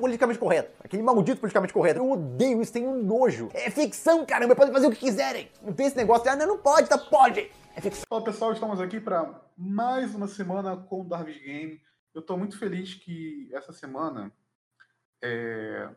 [0.00, 0.72] politicamente correto.
[0.82, 2.00] Aquele maldito politicamente correto.
[2.00, 3.50] Eu odeio isso, tenho nojo.
[3.52, 5.50] É ficção, caramba, podem fazer o que quiserem.
[5.62, 6.96] Não tem esse negócio de, ah, não, não pode, tá?
[6.96, 7.50] Pode.
[7.76, 8.04] É ficção.
[8.08, 11.80] Fala pessoal, estamos aqui para mais uma semana com o Darvis Game.
[12.14, 14.32] Eu estou muito feliz que essa semana,
[15.22, 15.88] é...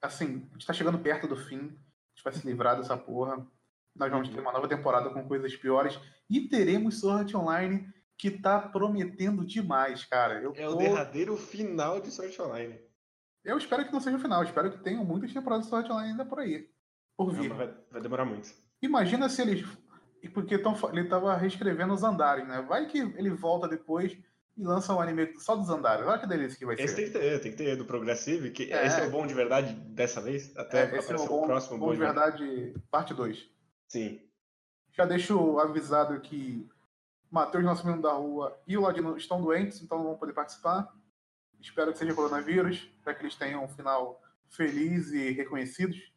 [0.00, 1.56] assim, a gente está chegando perto do fim.
[1.56, 3.44] A gente vai se livrar dessa porra.
[3.96, 5.98] Nós vamos ter uma nova temporada com coisas piores.
[6.30, 10.40] E teremos Sword Online, que tá prometendo demais, cara.
[10.40, 12.78] Eu É o tô- derradeiro final de Sword Online.
[13.44, 14.42] Eu espero que não seja o final.
[14.44, 16.68] Espero que tenham muitas temporadas de Sword Online ainda por aí.
[17.16, 17.48] Por Não, vir.
[17.48, 18.48] mas vai, vai demorar muito.
[18.80, 19.66] Imagina se eles.
[20.32, 22.62] Porque tão, ele tava reescrevendo os andares, né?
[22.62, 24.12] Vai que ele volta depois
[24.56, 26.06] e lança um anime só dos andares.
[26.06, 26.94] Olha que delícia que vai Esse ser.
[26.94, 28.86] tem que ter, tem que ter do Progressive, que É.
[28.86, 31.46] esse é o bom de verdade dessa vez, até É, esse é o o, bom,
[31.46, 33.50] próximo bom de verdade, parte 2.
[33.88, 34.20] Sim.
[34.92, 36.68] Já deixo avisado que
[37.32, 40.94] Matheus Nascimento da Rua e o Ladino estão doentes, então não vão poder participar.
[41.58, 44.20] Espero que seja coronavírus, para que eles tenham um final
[44.50, 46.12] feliz e reconhecidos.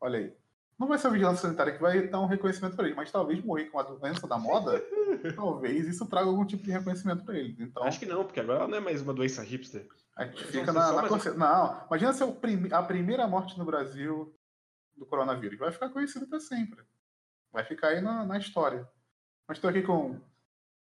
[0.00, 0.36] Olha aí.
[0.78, 3.42] Não vai ser a vigilância sanitária que vai dar um reconhecimento para eles, mas talvez
[3.44, 4.80] morrer com a doença da moda,
[5.36, 7.58] talvez isso traga algum tipo de reconhecimento para eles.
[7.60, 9.86] Então, Acho que não, porque agora não é mais uma doença hipster.
[10.16, 11.02] a gente fica na, na.
[11.36, 14.34] Não, imagina ser o prime- a primeira morte no Brasil
[14.96, 15.58] do coronavírus.
[15.58, 16.82] Vai ficar conhecido para sempre.
[17.52, 18.88] Vai ficar aí na, na história.
[19.46, 20.18] Mas estou aqui com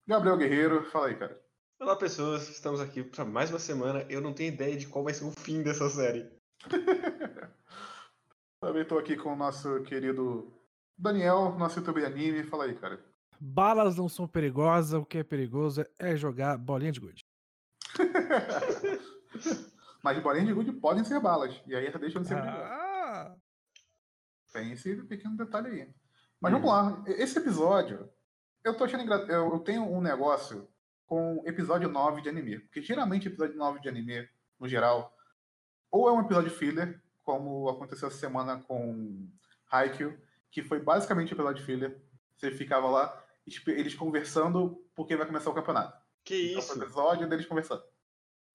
[0.09, 0.83] Gabriel Guerreiro.
[0.85, 1.39] Fala aí, cara.
[1.79, 4.03] Olá, pessoas, estamos aqui para mais uma semana.
[4.09, 6.27] Eu não tenho ideia de qual vai ser o fim dessa série.
[8.59, 10.51] Também estou aqui com o nosso querido
[10.97, 12.43] Daniel, nosso YouTube anime.
[12.43, 12.99] Fala aí, cara.
[13.39, 17.23] Balas não são perigosas, o que é perigoso é jogar bolinha de gude.
[20.03, 21.61] Mas bolinhas de gude podem ser balas.
[21.67, 22.63] E aí deixa de ser perigoso.
[22.63, 23.35] Ah,
[24.51, 25.93] Tem esse pequeno detalhe aí.
[26.41, 27.03] Mas vamos lá.
[27.05, 28.09] Esse episódio,
[28.63, 29.31] eu tô achando engraçado.
[29.31, 30.67] Eu, eu tenho um negócio
[31.05, 32.59] com episódio 9 de anime.
[32.59, 34.29] Porque geralmente episódio 9 de anime,
[34.59, 35.15] no geral,
[35.91, 39.27] ou é um episódio filler, como aconteceu essa semana com
[39.71, 40.17] Haikyuu,
[40.51, 41.99] que foi basicamente um episódio filler.
[42.35, 43.25] Você ficava lá,
[43.67, 45.97] eles conversando porque vai começar o campeonato.
[46.23, 46.67] Que Então, isso?
[46.67, 47.83] foi o episódio deles conversando.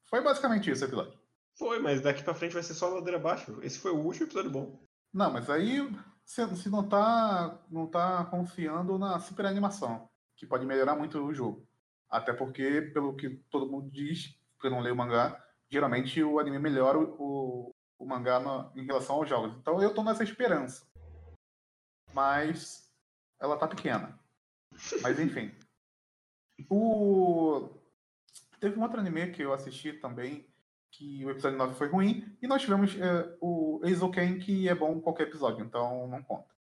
[0.05, 1.19] Foi basicamente isso o episódio.
[1.57, 3.59] Foi, mas daqui pra frente vai ser só ladeira abaixo.
[3.63, 4.81] Esse foi o último episódio bom.
[5.13, 5.89] Não, mas aí
[6.25, 11.35] você você não tá, não tá confiando na super animação, que pode melhorar muito o
[11.35, 11.67] jogo.
[12.09, 16.39] Até porque, pelo que todo mundo diz, que eu não leio o mangá, geralmente o
[16.39, 19.57] anime melhora o, o mangá na- em relação aos jogos.
[19.59, 20.87] Então eu tô nessa esperança.
[22.13, 22.91] Mas
[23.41, 24.19] ela tá pequena.
[25.03, 25.53] Mas enfim.
[26.71, 27.69] O...
[28.61, 30.47] Teve um outro anime que eu assisti também,
[30.97, 35.01] que o episódio 9 foi ruim, e nós tivemos é, o Eizouken, que é bom
[35.01, 36.55] qualquer episódio, então não conta.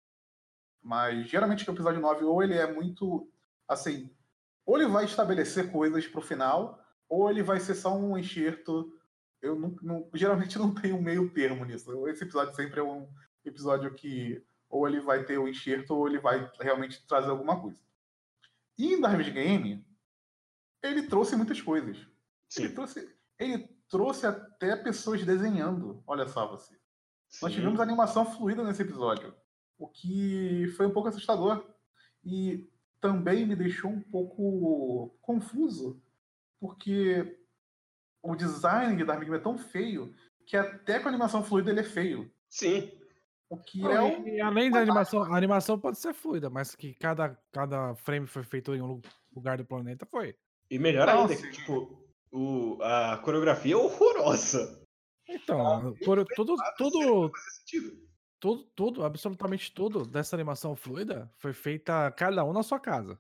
[0.81, 3.29] Mas geralmente o episódio 9, ou ele é muito,
[3.67, 4.09] assim,
[4.65, 8.91] ou ele vai estabelecer coisas pro final, ou ele vai ser só um enxerto.
[9.39, 12.07] Eu não, não- geralmente não tenho um meio termo nisso.
[12.07, 13.07] Esse episódio sempre é um
[13.45, 17.79] episódio que ou ele vai ter o enxerto, ou ele vai realmente trazer alguma coisa.
[18.75, 19.85] E em Darwin Game,
[20.81, 21.95] ele trouxe muitas coisas.
[22.57, 22.73] Ele Sim.
[22.73, 26.03] trouxe, ele trouxe até pessoas desenhando.
[26.07, 26.73] Olha só você.
[27.39, 27.59] Nós Sim.
[27.59, 29.35] tivemos animação fluida nesse episódio,
[29.77, 31.63] o que foi um pouco assustador
[32.25, 32.67] e
[32.99, 36.01] também me deixou um pouco confuso,
[36.59, 37.37] porque
[38.23, 40.15] o design de Darwin é tão feio
[40.47, 42.31] que até com a animação fluida ele é feio.
[42.49, 42.91] Sim.
[43.47, 44.27] O que Não, é um...
[44.27, 48.43] e além da animação, a animação pode ser fluida, mas que cada, cada frame foi
[48.43, 49.01] feito em um lu-
[49.35, 50.35] lugar do planeta foi.
[50.71, 52.02] E melhor Não, ainda, que, tipo,
[52.33, 54.81] o, a coreografia é horrorosa.
[55.29, 57.31] Então, por- tudo, tudo,
[58.41, 63.17] tudo, tudo, absolutamente tudo dessa animação fluida foi feita cada um na sua casa.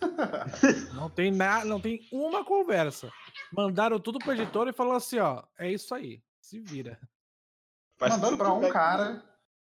[0.94, 3.12] Não tem nada, não tem uma conversa.
[3.52, 6.98] Mandaram tudo pro editor e falou assim, ó, é isso aí, se vira.
[8.00, 8.70] Mandaram pra um né?
[8.70, 9.24] cara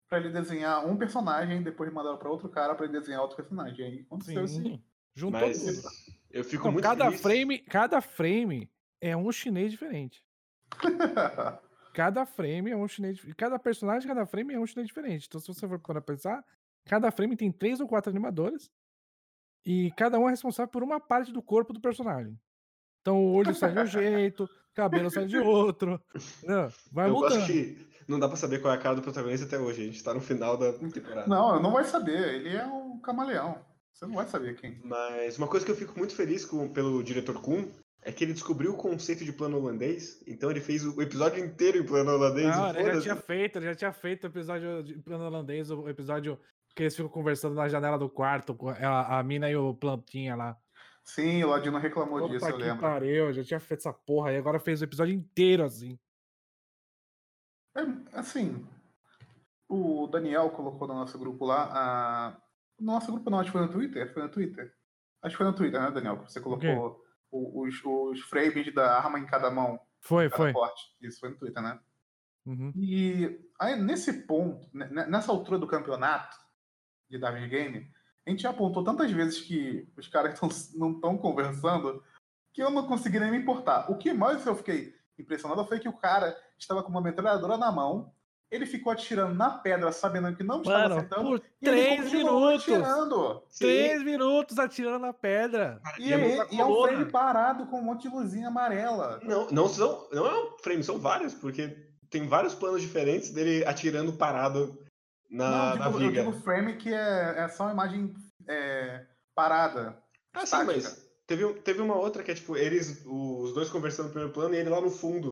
[0.09, 3.85] pra ele desenhar um personagem, depois mandaram pra outro cara pra ele desenhar outro personagem.
[3.85, 4.83] Aí aconteceu assim.
[5.19, 5.89] Juntou Mas tudo.
[6.31, 7.21] eu fico Não, muito cada feliz.
[7.21, 8.69] frame, cada frame
[9.01, 10.23] é um chinês diferente.
[11.93, 13.19] Cada frame é um chinês.
[13.35, 15.25] Cada personagem, cada frame é um chinês diferente.
[15.27, 16.45] Então, se você for para pensar,
[16.85, 18.69] cada frame tem três ou quatro animadores.
[19.65, 22.39] E cada um é responsável por uma parte do corpo do personagem.
[23.01, 25.99] Então, o olho sai de um jeito, o cabelo sai de outro.
[26.43, 27.39] Não, vai eu mudando.
[27.39, 29.81] gosto que não dá pra saber qual é a cara do protagonista até hoje.
[29.81, 31.27] A gente tá no final da temporada.
[31.27, 32.35] não, não vai saber.
[32.35, 33.65] Ele é um camaleão.
[33.93, 34.79] Você não vai saber quem.
[34.83, 37.65] Mas uma coisa que eu fico muito feliz com, pelo diretor Kuhn
[38.01, 40.23] é que ele descobriu o conceito de plano holandês.
[40.25, 42.55] Então ele fez o episódio inteiro em plano holandês.
[42.55, 45.69] Não, e ele já tinha feito, ele já tinha feito o episódio de plano holandês,
[45.69, 46.39] o episódio
[46.75, 50.35] que eles ficam conversando na janela do quarto, com a, a mina e o plantinha
[50.35, 50.57] lá.
[51.03, 52.81] Sim, o Ladino reclamou Puta disso, eu que lembro.
[52.81, 55.99] pariu, já tinha feito essa porra aí, agora fez o episódio inteiro assim.
[57.75, 57.81] É,
[58.17, 58.65] assim,
[59.67, 62.41] o Daniel colocou no nosso grupo lá, a...
[62.79, 64.73] no nosso grupo não, acho que foi no Twitter, foi no Twitter.
[65.21, 66.17] Acho que foi no Twitter, né, Daniel?
[66.23, 70.53] Que você colocou o- os, os frames da arma em cada mão, Foi, cada foi.
[70.53, 70.81] porte.
[71.01, 71.79] Isso foi no Twitter, né?
[72.45, 72.71] Uhum.
[72.75, 76.35] E aí, nesse ponto, né, né, nessa altura do campeonato
[77.09, 77.91] de Davis Game,
[78.25, 80.49] a gente já apontou tantas vezes que os caras tão-
[80.79, 82.03] não estão conversando
[82.53, 83.91] que eu não consegui nem me importar.
[83.91, 87.71] O que mais eu fiquei impressionado foi que o cara estava com uma metralhadora na
[87.71, 88.13] mão,
[88.51, 92.11] ele ficou atirando na pedra sabendo que não estava Mano, acertando, por e ele três
[92.11, 92.61] minutos.
[92.63, 93.43] atirando.
[93.57, 95.79] Três minutos atirando na pedra.
[95.99, 99.19] E, e é e é um frame parado com um monte de luzinha amarela.
[99.23, 100.07] Não, não são.
[100.11, 101.77] Não é um frame, são vários, porque
[102.09, 104.77] tem vários planos diferentes dele atirando parado
[105.29, 106.23] na, não, eu na digo, eu viga.
[106.23, 108.13] digo frame que é, é só uma imagem
[108.47, 109.05] é,
[109.35, 110.01] parada.
[110.33, 114.11] Ah, sim, mas teve, teve uma outra que é tipo, eles, os dois conversando no
[114.11, 115.29] primeiro plano e ele lá no fundo.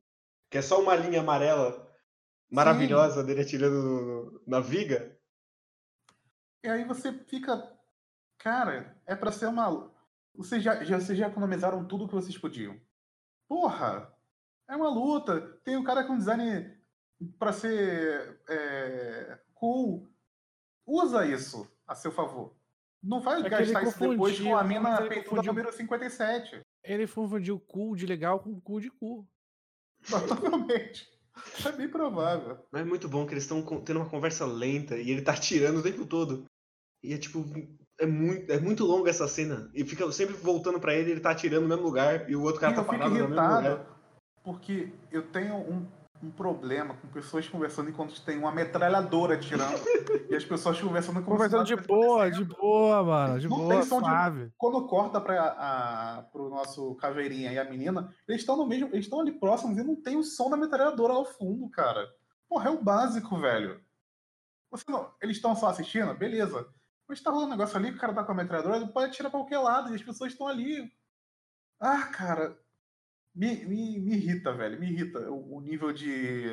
[0.50, 1.87] Que é só uma linha amarela
[2.50, 5.16] maravilhosa dele atirando no- na viga.
[6.64, 7.70] E aí você fica.
[8.38, 9.92] Cara, é pra ser uma.
[10.34, 12.80] Vocês já, já, vocês já economizaram tudo que vocês podiam.
[13.48, 14.14] Porra!
[14.68, 15.40] É uma luta.
[15.64, 16.76] Tem um cara com design
[17.38, 20.08] pra ser é, cool.
[20.86, 22.54] Usa isso a seu favor.
[23.02, 26.60] Não vai É gastar isso depois com a mina peituda número 57.
[26.84, 29.26] Ele confundiu cu de legal com cu de cu.
[30.08, 31.08] Provavelmente.
[31.66, 32.58] É bem provável.
[32.70, 35.80] Mas é muito bom que eles estão tendo uma conversa lenta e ele tá atirando
[35.80, 36.44] o tempo todo.
[37.02, 37.44] E é tipo.
[38.00, 39.68] É muito, é muito longa essa cena.
[39.74, 42.60] E fica sempre voltando pra ele, ele tá atirando no mesmo lugar e o outro
[42.60, 43.86] cara E tá parado no mesmo lugar.
[44.44, 45.84] porque eu tenho um,
[46.22, 49.78] um problema com pessoas conversando enquanto tem uma metralhadora atirando
[50.28, 53.38] e as pessoas conversando Conversando de boa, de boa, mano.
[53.40, 54.52] De Não boa, tem som de- suave.
[54.56, 59.04] Quando corta para a, pro nosso caveirinha e a menina, eles estão no mesmo, eles
[59.06, 62.04] estão ali próximos e não tem o som da metralhadora ao fundo, cara.
[62.48, 63.80] Porra, é o básico, velho.
[64.70, 66.66] Você não, eles estão só assistindo, beleza.
[67.08, 69.06] Mas tá rolando um negócio ali, que o cara tá com a metralhadora, ele pode
[69.10, 70.90] atirar pra qualquer lado e as pessoas estão ali.
[71.80, 72.58] Ah, cara.
[73.38, 74.80] Me, me, me irrita, velho.
[74.80, 76.44] Me irrita o, o nível de.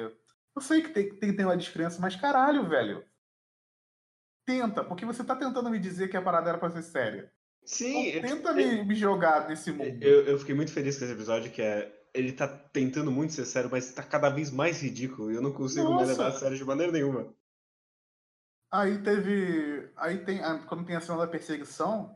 [0.56, 3.04] Eu sei que tem, tem, tem uma descrença, mas caralho, velho.
[4.46, 7.34] Tenta, porque você tá tentando me dizer que a parada era pra ser séria.
[7.64, 10.04] Sim, Então, tenta é- me, me jogar nesse mundo.
[10.04, 11.92] Eu, eu fiquei muito feliz com esse episódio, que é.
[12.14, 15.32] Ele tá tentando muito ser sério, mas tá cada vez mais ridículo.
[15.32, 16.06] E eu não consigo me Nossa.
[16.06, 17.34] levar a sério de maneira nenhuma.
[18.72, 19.92] Aí teve.
[19.98, 20.40] Aí tem.
[20.68, 22.16] Quando tem a cena da perseguição.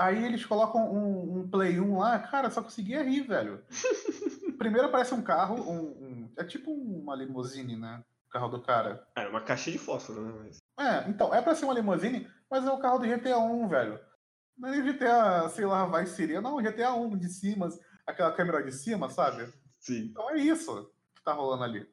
[0.00, 3.62] Aí eles colocam um, um Play 1 lá, cara, só conseguia rir, velho.
[4.56, 8.02] Primeiro aparece um carro, um, um- é tipo uma limusine, né?
[8.26, 9.06] O carro do cara.
[9.14, 10.32] Ah, é uma caixa de fósforo, né?
[10.38, 10.58] Mas...
[10.78, 14.00] É, então, é pra ser uma limusine, mas é o carro do GTA 1, velho.
[14.56, 17.68] Não é GTA, sei lá, vai seria, não, GTA 1 de cima,
[18.06, 19.52] aquela câmera de cima, sabe?
[19.78, 20.06] Sim.
[20.06, 21.86] Então é isso que tá rolando ali.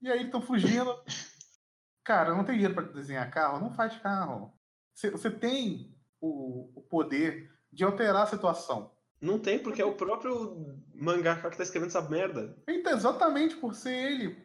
[0.00, 0.94] E aí eles estão fugindo.
[2.04, 3.58] Cara, não tem dinheiro pra desenhar carro?
[3.58, 4.52] Não faz carro.
[4.94, 5.93] Você tem
[6.24, 8.92] o, o poder de alterar a situação.
[9.20, 12.56] Não tem, porque é o próprio mangaka que tá escrevendo essa merda.
[12.68, 14.44] Então, exatamente por ser ele.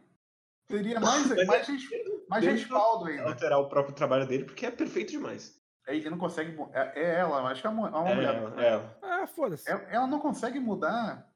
[0.68, 1.90] Teria mais, mais, res-
[2.30, 3.24] mais respaldo ainda.
[3.30, 5.60] Alterar o próprio trabalho dele, porque é perfeito demais.
[5.88, 6.56] Aí Ele não consegue.
[6.72, 8.36] É, é ela, acho que é uma, é uma É, mulher.
[8.36, 8.98] ela, é ela.
[9.02, 9.70] Ah, foda-se.
[9.70, 11.28] É- Ela não consegue mudar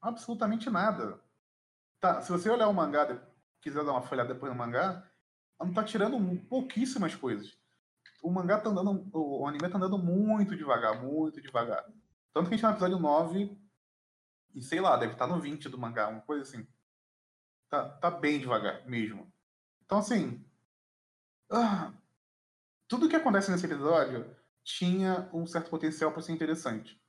[0.00, 1.20] absolutamente nada.
[2.00, 3.22] Tá, se você olhar o mangá,
[3.60, 5.08] quiser dar uma folhada depois no mangá,
[5.58, 7.56] ela não tá tirando pouquíssimas coisas.
[8.22, 11.84] O mangá tá andando, o anime tá andando muito devagar, muito devagar.
[12.32, 13.58] Tanto que a gente tá no episódio 9,
[14.54, 16.66] e sei lá, deve estar no 20 do mangá, uma coisa assim.
[17.68, 19.30] Tá, tá bem devagar mesmo.
[19.84, 20.42] Então, assim.
[21.50, 21.92] ah,
[22.86, 27.00] tudo que acontece nesse episódio tinha um certo potencial para ser interessante.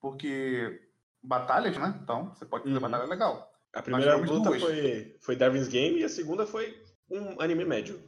[0.00, 0.90] Porque
[1.22, 1.98] batalhas, né?
[2.02, 2.80] Então, você pode fazer Uhum.
[2.80, 3.52] batalha legal.
[3.74, 4.62] A primeira luta duas.
[4.62, 8.02] foi, foi Darwin's Game e a segunda foi um anime médio.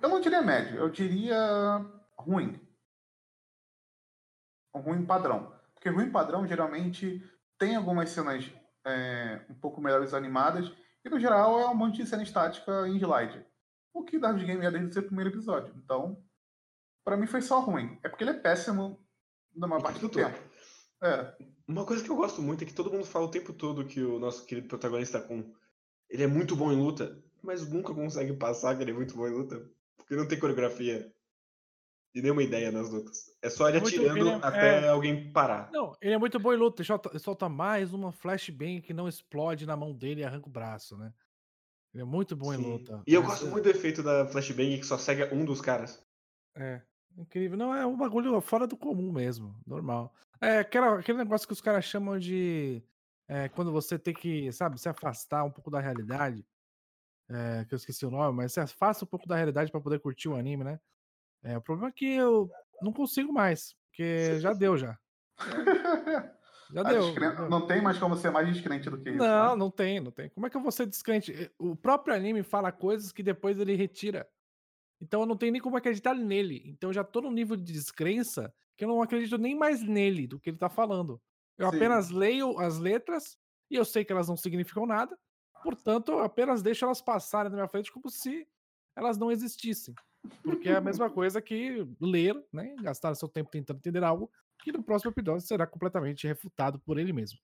[0.00, 1.36] Eu não diria médio, eu diria
[2.18, 2.60] ruim.
[4.74, 5.54] Um ruim padrão.
[5.74, 7.22] Porque ruim padrão geralmente
[7.58, 8.50] tem algumas cenas
[8.84, 10.72] é, um pouco melhores animadas,
[11.04, 13.44] e no geral é um monte de cena estática em slide.
[13.92, 15.74] O que Dark Game é desde o seu primeiro episódio.
[15.76, 16.22] Então,
[17.04, 17.98] pra mim foi só ruim.
[18.02, 18.98] É porque ele é péssimo
[19.54, 20.50] numa O parte do tempo tempo.
[21.02, 21.36] É.
[21.68, 24.02] Uma coisa que eu gosto muito é que todo mundo fala o tempo todo que
[24.02, 25.54] o nosso querido protagonista com
[26.08, 29.26] ele é muito bom em luta, mas nunca consegue passar que ele é muito bom
[29.26, 31.12] em luta, porque não tem coreografia
[32.14, 33.26] e nenhuma ideia nas lutas.
[33.42, 35.70] É só ele É muito- atirando ele é- até alguém parar.
[35.72, 36.82] Não, ele é muito bom em luta.
[36.82, 40.96] Ele solta, mais uma flashbang que não explode na mão dele e arranca o braço,
[40.96, 41.12] né?
[41.92, 42.72] Ele é muito bom em Sim.
[42.72, 43.02] luta.
[43.06, 45.60] E eu Mas, gosto é- muito do efeito da flashbang que só cega um dos
[45.60, 46.04] caras.
[46.56, 46.80] É,
[47.16, 47.56] incrível.
[47.58, 50.14] Não, é um bagulho fora do comum mesmo, normal.
[50.40, 52.82] É aquela, aquele negócio que os caras chamam de
[53.26, 56.44] é, quando você tem que, sabe, se afastar um pouco da realidade.
[57.34, 59.98] É, que eu esqueci o nome, mas se afasta um pouco da realidade pra poder
[60.00, 60.80] curtir o anime, né?
[61.42, 62.48] É, o problema é que eu
[62.80, 64.98] não consigo mais, porque já deu já.
[66.72, 67.02] Já A deu.
[67.02, 67.48] descren- já.
[67.48, 69.18] Não tem mais como ser mais descrente do que isso.
[69.18, 69.56] Não, né?
[69.56, 70.30] não tem, não tem.
[70.30, 71.52] Como é que eu vou ser descrente?
[71.58, 74.26] O próprio anime fala coisas que depois ele retira.
[75.00, 76.62] Então eu não tenho nem como acreditar nele.
[76.66, 80.26] Então eu já tô num nível de descrença que eu não acredito nem mais nele
[80.26, 81.20] do que ele tá falando.
[81.58, 81.76] Eu Sim.
[81.76, 83.36] apenas leio as letras
[83.70, 85.16] e eu sei que elas não significam nada.
[85.64, 88.46] Portanto, eu apenas deixo elas passarem na minha frente como se
[88.94, 89.94] elas não existissem.
[90.42, 92.76] Porque é a mesma coisa que ler, né?
[92.82, 94.30] Gastar seu tempo tentando entender algo
[94.62, 97.38] que no próximo episódio será completamente refutado por ele mesmo.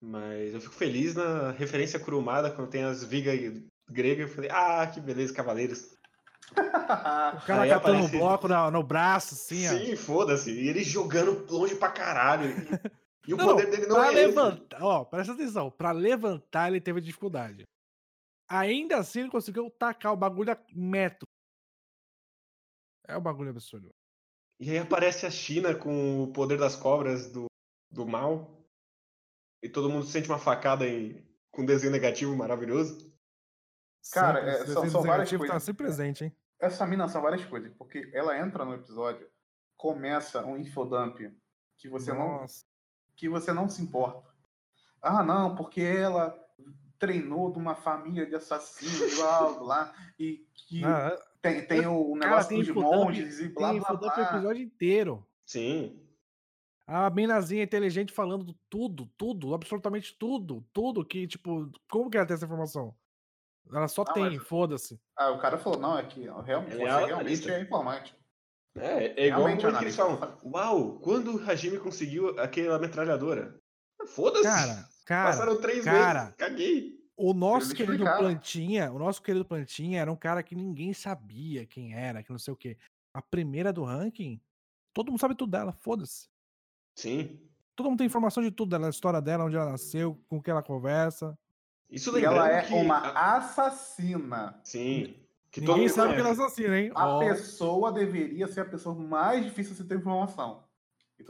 [0.00, 3.38] Mas eu fico feliz na referência curumada quando tem as vigas
[3.90, 4.28] gregas.
[4.28, 5.94] Eu falei, ah, que beleza, cavaleiros.
[6.56, 9.70] O cara Aí catando um aparece- bloco na- no braço, assim, ó.
[9.72, 10.50] Sim, foda-se.
[10.52, 12.48] E ele jogando longe pra caralho.
[13.26, 14.26] E, o Não, poder dele não pra é esse.
[14.26, 17.64] levantar, ó, presta atenção, pra levantar ele teve dificuldade.
[18.48, 21.26] Ainda assim ele conseguiu tacar o bagulho a metro.
[23.08, 23.90] É um bagulho absurdo.
[24.60, 27.46] E aí aparece a China com o poder das cobras do,
[27.90, 28.56] do mal.
[29.62, 33.12] E todo mundo sente uma facada em, com um desenho negativo maravilhoso.
[34.12, 35.62] Cara, Sempre, é, esse são- desenho são várias negativo tá coisas.
[35.64, 36.36] sempre presente, hein?
[36.60, 39.28] Essa mina são várias coisas, porque ela entra no episódio,
[39.76, 41.18] começa um infodump
[41.76, 42.64] que você não Nossa.
[43.16, 44.28] Que você não se importa.
[45.02, 46.36] Ah, não, porque ela
[46.98, 52.28] treinou de uma família de assassinos, blá, blá, e que Ah, tem, tem o cara,
[52.30, 54.30] negócio tem dos monges e blá, tem blá, infodump o blá.
[54.30, 55.26] episódio inteiro.
[55.44, 56.02] Sim.
[56.86, 62.34] A minazinha inteligente falando tudo, tudo, absolutamente tudo, tudo que, tipo, como que ela tem
[62.34, 62.94] essa informação?
[63.72, 65.00] Ela só Não, tem, mas- foda-se.
[65.16, 68.14] Ah, o cara falou, não, é que realmente, é você realmente é informante.
[68.78, 70.38] É, é igual que eles falam.
[70.44, 73.58] Uau, quando o Hajime conseguiu aquela metralhadora?
[74.06, 74.44] Foda-se.
[74.44, 76.20] Cara, cara, Passaram três cara.
[76.20, 76.36] meses.
[76.36, 76.96] Caguei.
[77.16, 78.20] O nosso querido explicaram.
[78.20, 82.38] Plantinha, o nosso querido Plantinha era um cara que ninguém sabia quem era, que não
[82.38, 82.76] sei o quê.
[83.14, 84.38] A primeira do ranking,
[84.92, 86.28] todo mundo sabe tudo dela, foda-se.
[86.94, 87.40] Sim.
[87.74, 90.52] Todo mundo tem informação de tudo dela, a história dela, onde ela nasceu, com quem
[90.52, 91.38] ela conversa.
[91.88, 92.74] Isso E ela é que...
[92.74, 92.98] uma
[93.36, 94.60] assassina.
[94.62, 95.25] Sim.
[95.60, 96.42] Que todo ninguém mundo sabe que ela é conhece.
[96.42, 96.92] assassina, hein?
[96.94, 100.68] A Ó, pessoa deveria ser a pessoa mais difícil de se ter informação.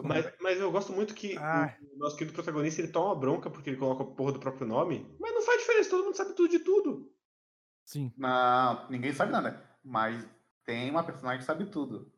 [0.03, 1.77] Mas, mas eu gosto muito que Ai.
[1.95, 5.17] o nosso querido protagonista ele toma bronca porque ele coloca a porra do próprio nome,
[5.21, 7.15] mas não faz diferença, todo mundo sabe tudo de tudo.
[7.85, 8.13] Sim.
[8.17, 9.65] Não, ninguém sabe nada.
[9.85, 10.29] Mas
[10.65, 12.13] tem uma personagem que sabe tudo.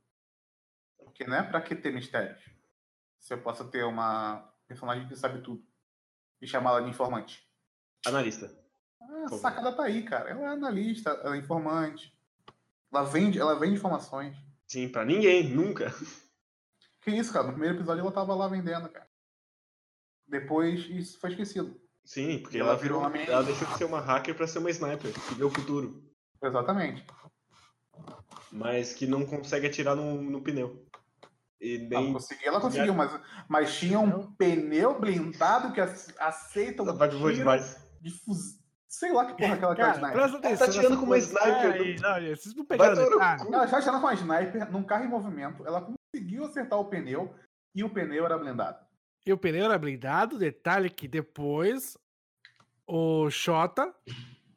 [0.97, 2.43] Porque não é pra que ter mistérios.
[3.19, 5.63] Se eu possa ter uma personagem que sabe tudo.
[6.41, 7.47] E chamá-la de informante.
[8.07, 8.49] Analista.
[9.09, 10.31] Ah, a Por sacada tá aí, cara.
[10.31, 12.15] Ela é analista, ela é informante.
[12.93, 14.37] Ela vende, ela vende informações.
[14.67, 15.93] Sim, pra ninguém, nunca.
[17.01, 17.47] Que isso, cara?
[17.47, 19.09] No primeiro episódio ela tava lá vendendo, cara.
[20.27, 21.81] Depois isso foi esquecido.
[22.05, 23.01] Sim, porque Ela ela virou.
[23.01, 26.03] uma Ela deixou de ser uma hacker pra ser uma sniper, que vê o futuro.
[26.43, 27.07] Exatamente.
[28.51, 30.87] Mas que não consegue atirar no, no pneu.
[31.61, 32.13] E Ela nem.
[32.13, 37.77] conseguiu, ela conseguiu, mas, mas tinha um pneu blindado que ace- aceita um tiro demais.
[38.01, 38.58] de fuz...
[38.89, 40.19] Sei lá que porra aquela que é a Cara, sniper.
[40.19, 40.59] presta atenção.
[40.59, 43.03] tá atirando nessa com uma sniper aí, não, gente, vocês não pegaram.
[43.53, 45.67] Ela já atirando com uma sniper num carro em movimento.
[45.67, 45.83] Ela
[46.15, 47.35] conseguiu acertar o pneu
[47.75, 48.79] e o pneu era blindado.
[49.27, 51.99] E o pneu era blindado, detalhe que depois
[52.87, 53.95] o Xota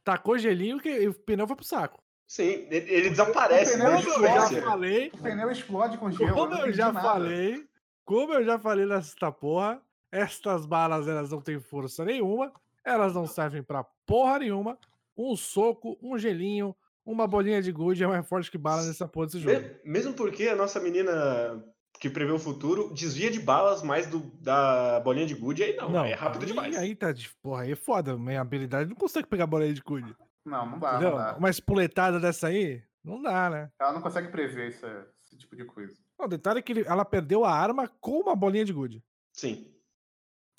[0.03, 2.01] tacou gelinho que e o pneu foi pro saco.
[2.25, 3.73] Sim, ele, ele desaparece.
[3.73, 3.99] pneu né?
[3.99, 6.33] é Como eu já falei, O pneu explode com gelo.
[6.33, 7.05] como não eu já nada.
[7.05, 7.67] falei,
[8.05, 12.53] como eu já falei nesta porra, estas balas elas não têm força nenhuma,
[12.85, 14.77] elas não servem pra porra nenhuma.
[15.17, 19.27] Um soco, um gelinho, uma bolinha de gude é mais forte que bala nessa porra
[19.27, 19.59] desse jogo.
[19.59, 21.63] Me- Mesmo porque a nossa menina
[21.99, 26.01] que prevê o futuro desvia de balas mais do, da bolinha de gude, aí não,
[26.01, 26.75] aí é rápido aí- demais.
[26.77, 28.17] Aí tá de porra, aí é foda.
[28.17, 30.15] Minha habilidade não consegue pegar bolinha de gude.
[30.43, 31.35] Não, não dá, não dá.
[31.37, 33.69] Uma espoletada dessa aí, não dá, né?
[33.79, 34.85] Ela não consegue prever esse,
[35.23, 35.95] esse tipo de coisa.
[36.17, 39.03] O detalhe é que ele- ela perdeu a arma com uma bolinha de gude.
[39.33, 39.71] Sim.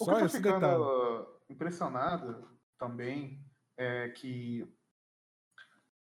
[0.00, 1.26] O que Só eu tô esse ficando detalhe.
[1.52, 3.44] Impressionado também
[3.76, 4.66] é que,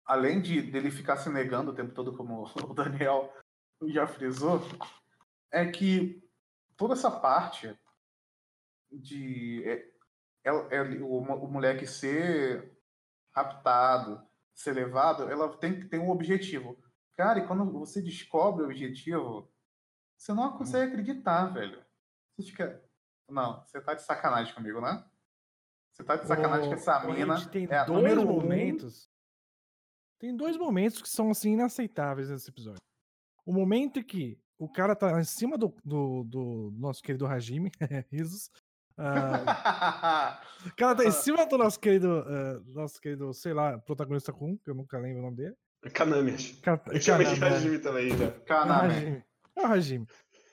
[0.04, 3.32] além de dele ficar se negando o tempo todo, como o Daniel
[3.88, 4.60] já frisou,
[5.50, 6.22] é que
[6.76, 7.76] toda essa parte
[8.90, 9.92] de é,
[10.44, 12.76] é- é o, o moleque ser
[13.34, 16.76] raptado, ser levado, ela tem que ter um objetivo.
[17.14, 19.50] Cara, e quando você descobre o objetivo,
[20.16, 21.82] você não consegue acreditar, velho.
[22.36, 22.84] Você fica.
[23.28, 25.04] Não, você tá de sacanagem comigo, né?
[25.92, 27.36] Você tá de sacanagem com essa mina.
[27.36, 28.24] gente, tem é dois número um.
[28.26, 29.08] momentos.
[30.18, 32.80] Tem dois momentos que são assim inaceitáveis nesse episódio.
[33.44, 37.70] O momento em que o cara tá em cima do, do, do nosso querido Hajime,
[38.12, 38.50] risos,
[38.98, 44.30] Ah, o cara tá em cima do nosso querido, eh, nosso querido, sei lá, protagonista
[44.30, 45.56] com, que eu nunca lembro o nome dele.
[45.94, 46.60] Kanami, acho.
[46.92, 47.42] Eu chamei de.
[47.42, 48.54] Hajime também já.
[48.54, 49.24] Hajime.
[49.56, 50.06] É o Hajime.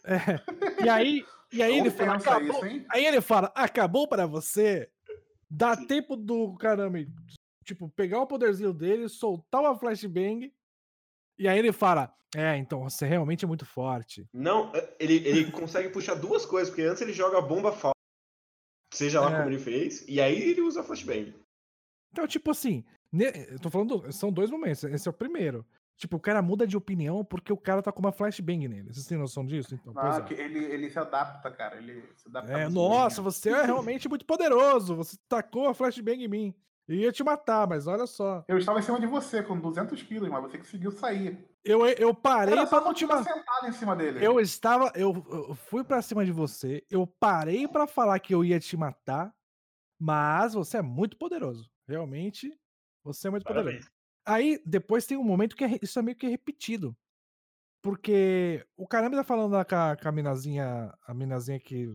[0.06, 0.86] É.
[0.86, 2.86] E aí, e aí ele fala, acabou, isso, hein?
[2.90, 4.90] aí ele fala, acabou pra você?
[5.50, 5.88] Dá Sim.
[5.88, 7.14] tempo do Kaname,
[7.64, 10.54] tipo, pegar o poderzinho dele, soltar uma flashbang,
[11.40, 14.28] e aí ele fala, é, então você realmente é muito forte.
[14.34, 17.94] Não, ele, ele consegue puxar duas coisas, porque antes ele joga a bomba falsa,
[18.94, 19.38] seja lá É.
[19.38, 21.34] como ele fez, e aí ele usa a flashbang.
[22.12, 24.84] Então, tipo assim, eu tô falando, são dois momentos.
[24.84, 25.66] Esse é o primeiro.
[25.98, 28.94] Tipo, o cara muda de opinião porque o cara tá com uma flashbang nele.
[28.94, 29.74] Vocês têm noção disso?
[29.74, 30.22] Então, pois Não, é.
[30.28, 31.78] que ele, ele se adapta, cara.
[31.78, 33.32] Ele se adapta É, nossa, bem.
[33.32, 34.96] você é realmente muito poderoso.
[34.96, 36.54] Você tacou a flashbang em mim.
[36.88, 38.46] Eu ia te matar, mas olha só.
[38.48, 41.38] Eu estava em cima de você com 200 quilos, mas você conseguiu sair.
[41.66, 43.26] Eu, eu parei Era pra não te matar.
[43.26, 44.26] sentado em cima dele.
[44.26, 44.92] Eu estava.
[44.96, 46.86] Eu, eu fui pra cima de você.
[46.90, 49.34] Eu parei pra falar que eu ia te matar.
[50.00, 51.70] Mas você é muito poderoso.
[51.88, 52.56] Realmente,
[53.04, 53.90] você é muito poderoso.
[54.28, 56.96] Aí, depois tem um momento que é isso é meio que repetido.
[57.82, 61.88] Porque o caramba tá falando lá com a, com a minazinha, a minazinha que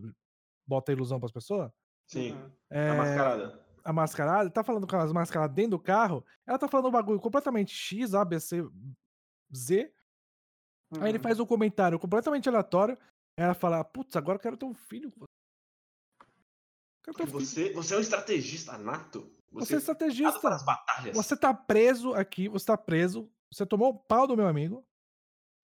[0.65, 1.71] bota ilusão pras pessoas.
[2.09, 2.51] Sim, Uhum.
[2.71, 3.65] É, a mascarada.
[3.83, 6.25] a mascarada, tá falando com as mascaradas dentro do carro.
[6.47, 8.63] Ela tá falando um bagulho completamente X, A, B, C,
[9.55, 9.93] Z.
[10.99, 11.23] Aí ele Uhum.
[11.23, 12.97] faz um comentário completamente aleatório.
[13.37, 15.11] Ela fala: Putz, agora eu quero ter um filho.
[17.03, 17.39] Quero ter um filho.
[17.39, 19.31] Você, você é um estrategista nato.
[19.53, 20.39] Você é Você, estrategista.
[20.39, 21.15] para as batalhas.
[21.15, 23.29] Você tá preso aqui, você tá preso.
[23.51, 24.85] Você tomou o pau do meu amigo.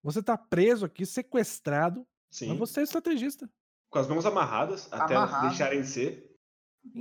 [0.04, 2.06] Você tá preso aqui, sequestrado.
[2.32, 3.50] Sim, Mas você é estrategista.
[3.90, 5.48] com as mãos amarradas, até Amarrado.
[5.48, 6.36] deixarem de ser,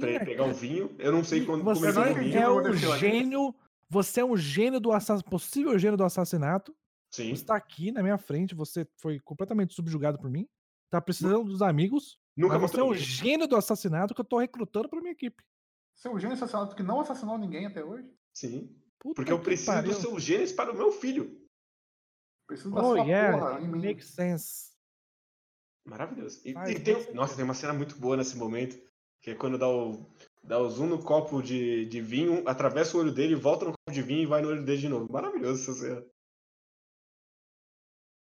[0.01, 0.97] pra ele Ih, pegar um vinho.
[0.99, 2.39] Eu não sei quando você começou não o vinho.
[2.39, 3.55] é um gênio.
[3.91, 6.75] Você é um gênio do assassinato, possível gênio do assassinato.
[7.15, 10.47] Sim, Você tá aqui na minha frente, você foi completamente subjugado por mim.
[10.91, 12.19] Tá precisando dos amigos.
[12.37, 15.43] nunca mas você é um gênio do assassinato que eu tô recrutando pra minha equipe.
[15.99, 18.09] Seu gênio assassinato que não assassinou ninguém até hoje.
[18.33, 19.91] Sim, Puta porque eu preciso pariu.
[19.93, 21.45] dos seus genes para o meu filho.
[22.47, 23.85] Preciso da Oh, sua yeah, porra em mim.
[23.85, 24.71] makes sense.
[25.85, 26.41] Maravilhoso.
[26.45, 28.79] E, Faz e tem, nossa, tem uma cena muito boa nesse momento,
[29.21, 30.07] que é quando dá o,
[30.43, 33.93] dá o zoom no copo de, de vinho, atravessa o olho dele, volta no copo
[33.93, 35.13] de vinho e vai no olho dele de novo.
[35.13, 36.07] Maravilhoso essa cena.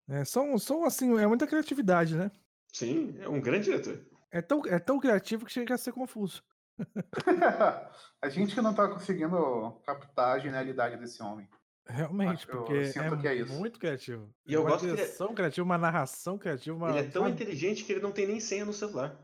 [0.09, 2.31] É, são, são assim, é muita criatividade, né?
[2.73, 4.03] Sim, é um grande diretor.
[4.31, 6.43] É tão, é tão criativo que chega a ser confuso.
[8.21, 11.47] a gente que não tá conseguindo captar a genialidade desse homem.
[11.87, 13.53] Realmente, Acho- porque é, que é isso.
[13.53, 14.33] muito criativo.
[14.45, 16.89] E eu uma gosto que ele é- direção criativa, uma narração criativa, uma.
[16.89, 19.17] Ele é tão inteligente que ele não tem nem senha no celular.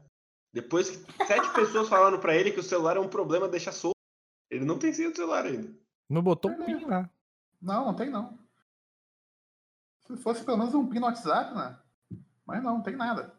[0.53, 3.95] Depois que sete pessoas falaram pra ele que o celular é um problema, deixa solto.
[4.49, 5.71] Ele não tem senha do celular ainda.
[6.09, 7.09] Não botou um Ele é- pin lá.
[7.61, 8.37] Não, não tem não.
[10.05, 11.77] Se fosse pelo menos um pin no WhatsApp, né?
[12.45, 13.35] Mas não, não tem nada.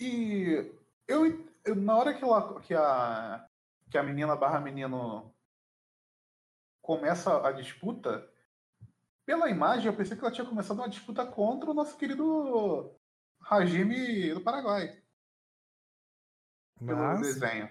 [0.00, 0.72] E
[1.06, 3.48] eu- na hora que, ela, que, a,
[3.90, 5.34] que a menina barra menino
[6.80, 8.28] começa a disputa,
[9.26, 12.94] pela imagem eu pensei que ela tinha começado uma disputa contra o nosso querido
[13.40, 15.02] Hajime do Paraguai,
[16.78, 17.20] pelo Mas.
[17.20, 17.70] desenho.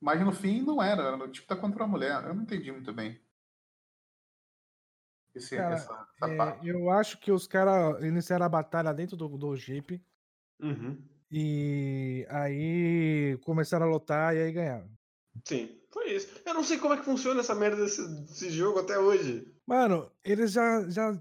[0.00, 2.24] Mas no fim não era, era uma disputa contra a mulher.
[2.24, 3.20] Eu não entendi muito bem.
[5.34, 6.68] Esse, Cara, essa, essa é, parte.
[6.68, 10.04] eu acho que os caras iniciaram a batalha dentro do, do Jeep.
[10.60, 11.02] Uhum.
[11.34, 14.90] E aí começaram a lutar e aí ganharam.
[15.46, 16.28] Sim, foi isso.
[16.44, 19.50] Eu não sei como é que funciona essa merda desse, desse jogo até hoje.
[19.66, 21.18] Mano, eles já, já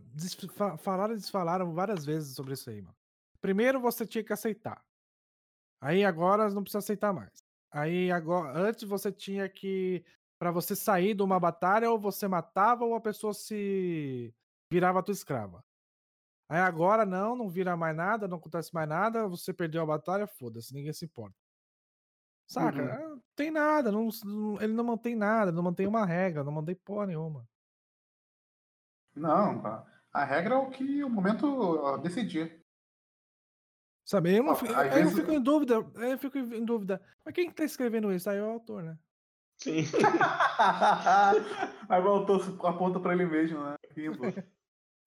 [0.79, 2.95] falaram e desfalaram várias vezes sobre isso aí, mano.
[3.39, 4.83] Primeiro você tinha que aceitar.
[5.81, 7.31] Aí agora não precisa aceitar mais.
[7.71, 10.03] Aí agora, antes você tinha que.
[10.37, 14.33] Pra você sair de uma batalha, ou você matava ou a pessoa se
[14.71, 15.63] virava tua escrava.
[16.51, 20.27] Aí agora não, não vira mais nada, não acontece mais nada, você perdeu a batalha,
[20.27, 21.33] foda-se, ninguém se importa.
[22.45, 22.81] Saca?
[22.81, 22.89] Uhum.
[22.91, 24.09] Ah, Não tem nada, não-
[24.59, 27.47] ele não mantém nada, não mantém uma regra, não mantém porra nenhuma.
[29.15, 32.61] Não, a, a regra é o que o momento decidir.
[34.05, 36.37] Sabe, eu não, Ó, fi- às aí eu vezes- fico em dúvida, aí eu fico
[36.37, 37.01] em dúvida.
[37.23, 38.29] Mas quem que tá escrevendo isso?
[38.29, 38.99] Aí é o autor, né?
[39.57, 39.85] Sim.
[41.87, 43.75] Aí voltou, aponta pra ele mesmo, né?
[43.95, 44.19] Rindo.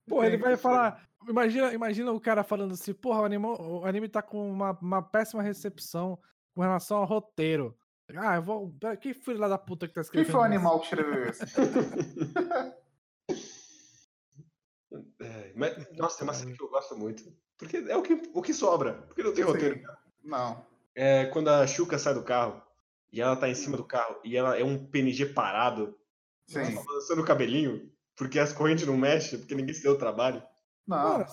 [0.07, 1.03] Pô, ele vai falar.
[1.27, 5.01] Imagina, imagina o cara falando assim, porra, o anime, o anime tá com uma, uma
[5.01, 6.19] péssima recepção
[6.53, 7.75] com relação ao roteiro.
[8.15, 8.69] Ah, eu vou.
[8.79, 10.31] pera, Que filho lá da puta que tá Quem escrevendo?
[10.31, 10.53] foi o isso?
[10.53, 11.43] animal que escreveu isso?
[15.19, 17.23] É, mas, nossa, tem uma cena que eu gosto muito.
[17.57, 18.93] Porque é o que, o que sobra.
[19.07, 19.75] Porque não tem roteiro.
[19.79, 19.83] Sim.
[20.23, 20.65] Não.
[20.93, 22.61] É quando a Xuca sai do carro
[23.11, 25.97] e ela tá em cima do carro e ela é um PNG parado,
[26.47, 26.59] Sim.
[26.59, 29.97] ela tá balançando o cabelinho, porque as correntes não mexem, porque ninguém se deu o
[29.97, 30.41] trabalho.
[30.87, 31.25] Não.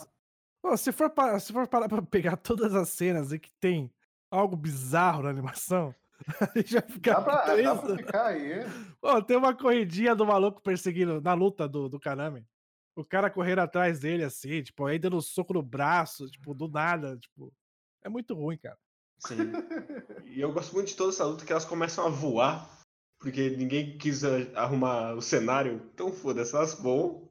[0.62, 3.92] Mano, se for, se for parar pra pegar todas as cenas e que tem
[4.30, 5.94] algo bizarro na animação,
[6.40, 8.60] a gente vai ficar Dá pra, dá pra ficar aí.
[9.00, 12.46] Pô, tem uma corridinha do maluco perseguindo na luta do, do Kaname.
[12.94, 17.16] O cara correndo atrás dele, assim, tipo, aí dando soco no braço, tipo, do nada,
[17.18, 17.52] tipo.
[18.04, 18.78] É muito ruim, cara.
[19.18, 19.36] Sim.
[20.26, 22.80] E eu gosto muito de toda essa luta que elas começam a voar,
[23.20, 25.90] porque ninguém quis eh, arrumar o cenário.
[25.92, 27.28] Então foda-se, elas voam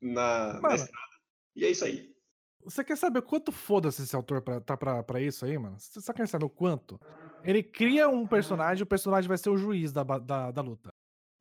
[0.00, 1.09] na, na estrada.
[1.60, 2.10] E é isso aí.
[2.64, 5.78] Você quer saber o quanto foda-se esse autor pra, tá pra, pra isso aí, mano?
[5.78, 6.98] Você só quer saber o quanto?
[7.44, 10.90] Ele cria um personagem, o personagem vai ser o juiz da, da, da luta.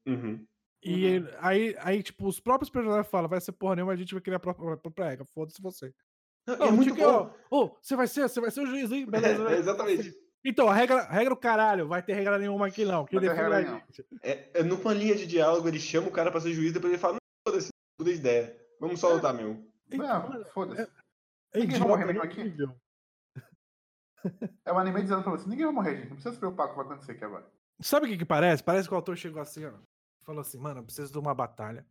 [0.05, 0.45] Uhum.
[0.83, 1.09] E Uhum.
[1.09, 4.21] ele- aí, aí, tipo, os próprios personagens falam, vai ser porra nenhuma, a gente vai
[4.21, 5.93] criar a própria própria regra, foda-se você.
[6.47, 7.35] Não, e Ô, é muito Tico, bom.
[7.51, 9.05] ô, ô, você vai ser, você vai ser o juiz, hein?
[9.05, 10.13] Beleza, É, exatamente.
[10.45, 13.25] Então, a regra, a regra o caralho, vai ter regra nenhuma aqui não, que Vai
[13.25, 14.05] ter define regra a gente.
[14.23, 17.01] É, é numa linha de diálogo, ele chama o cara pra ser juiz, depois ele
[17.01, 17.19] fala, não,
[17.51, 17.67] foda-se,
[17.99, 18.57] muda de ideia.
[18.79, 19.68] Vamos só lutar mesmo.
[19.91, 20.89] Não, foda-se.
[21.53, 22.41] É Ninguém vai morrer é aqui.
[22.41, 22.75] incrível.
[24.65, 26.09] É um anime dizendo pra você, ninguém vai morrer, gente.
[26.09, 27.49] Não precisa se preocupar com o que vai acontecer aqui agora.
[27.81, 28.63] Sabe o que que parece?
[28.63, 29.73] Parece que o autor chegou assim, ó.
[30.23, 31.85] Falou assim, mano, eu preciso de uma batalha.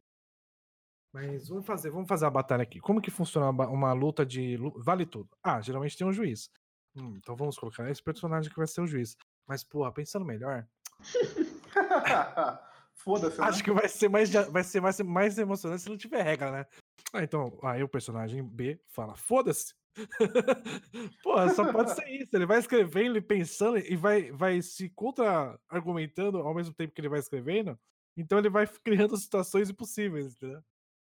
[1.13, 2.79] Mas vamos fazer, vamos fazer a batalha aqui.
[2.81, 4.59] Como que funciona uma, uma luta de.
[4.77, 5.31] Vale tudo.
[5.43, 6.51] Ah, geralmente tem um juiz.
[6.95, 9.17] Hum, então vamos colocar esse personagem que vai ser o juiz.
[9.47, 10.69] Mas, porra, pensando melhor,
[12.95, 13.47] Foda-se, né?
[13.47, 16.67] acho que vai ser mais, vai ser mais, mais emocionante se não tiver regra, né?
[17.12, 19.75] Ah, então, aí o personagem B fala, foda-se.
[21.23, 22.37] Porra, só pode ser isso.
[22.37, 27.09] Ele vai escrevendo e pensando e vai, vai se contra-argumentando ao mesmo tempo que ele
[27.09, 27.79] vai escrevendo.
[28.16, 30.62] Então ele vai criando situações impossíveis, entendeu?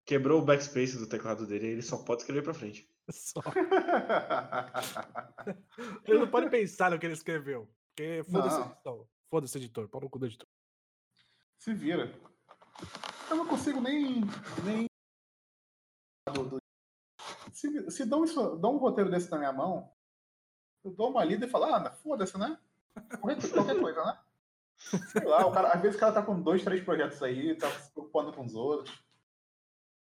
[0.06, 2.88] Quebrou o backspace do teclado dele, ele só pode escrever pra frente.
[3.10, 3.40] Só.
[6.06, 7.68] Ele não pode pensar no que ele escreveu.
[7.88, 9.06] Porque foda-se editor.
[9.30, 9.88] Foda-se editor.
[9.88, 10.46] Pau no cu do editor.
[11.58, 12.14] Se vira.
[13.30, 14.20] Eu não consigo nem.
[14.64, 14.86] nem...
[16.28, 16.62] do- do-
[17.52, 19.90] Se, se dão, isso, dão um roteiro desse na minha mão,
[20.84, 22.56] eu dou uma lida e falo, ah, foda-se, né?
[23.20, 24.18] Qualquer, qualquer coisa, né?
[24.78, 27.68] Sei lá, o cara, às vezes o cara tá com dois, três projetos aí, tá
[27.70, 28.96] se preocupando com os outros.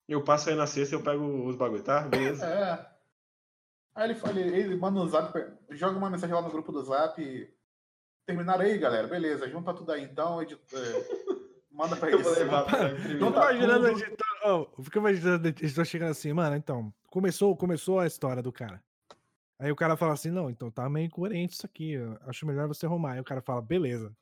[0.07, 2.01] Eu passo aí na sexta e eu pego os bagulho, tá?
[2.01, 2.45] Beleza.
[2.45, 2.91] É.
[3.95, 5.33] Aí ele, fala- ele, ele manda um zap,
[5.71, 7.21] joga uma mensagem lá no grupo do zap.
[7.21, 7.51] e,
[8.25, 9.07] Terminaram aí, galera.
[9.07, 10.41] Beleza, junta tudo aí então.
[10.41, 10.45] é,
[11.71, 12.23] manda pra Eu ele.
[12.23, 13.19] vou levar pra Eu imprimir.
[13.19, 13.91] tô tá imaginando o
[14.43, 16.93] Oh, fica imaginando o editor chegando assim, mano, então.
[17.07, 18.81] Começou, começou a história do cara.
[19.59, 21.91] Aí o cara fala assim, não, então tá meio incoerente isso aqui.
[21.91, 23.13] eu Acho melhor você arrumar.
[23.13, 24.15] Aí o cara fala, beleza.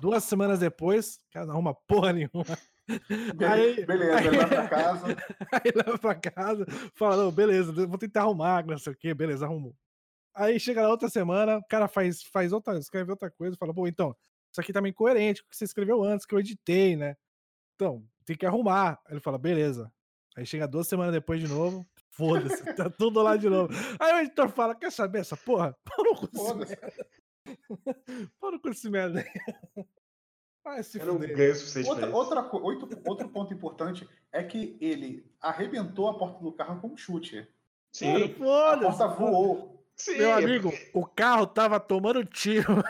[0.00, 2.44] Duas semanas depois, o cara não arruma porra nenhuma.
[3.50, 5.06] Aí- Beleza, aí- ele vai pra casa.
[5.52, 9.12] Aí leva pra casa, fala, não, beleza, eu vou tentar arrumar, não sei o que,
[9.14, 9.74] beleza, arrumou.
[10.34, 13.88] Aí chega na outra semana, o cara faz, faz outra, escreve outra coisa, fala, pô,
[13.88, 14.14] então,
[14.52, 17.16] isso aqui tá meio incoerente com o que você escreveu antes, que eu editei, né?
[17.74, 18.98] Então, tem que arrumar.
[19.06, 19.92] Aí ele fala, beleza.
[20.36, 23.72] Aí chega duas semanas depois de novo, foda-se, tá tudo lá de novo.
[24.00, 25.76] Aí o editor fala, quer saber essa porra?
[26.18, 26.76] Cu desse Foda-se.
[26.80, 27.06] merda.
[28.40, 29.86] Pau no cu desse merda aí.
[30.64, 31.36] Vai se Eu não fuder.
[31.36, 36.42] ganho o suficiente Outra, outra, outro, outro ponto importante é que ele arrebentou a porta
[36.42, 37.46] do carro com um chute.
[37.92, 38.98] Sim, A Foda-se.
[38.98, 39.86] porta voou.
[39.94, 40.16] sim.
[40.16, 42.82] Meu é amigo, o carro tava tomando tiro.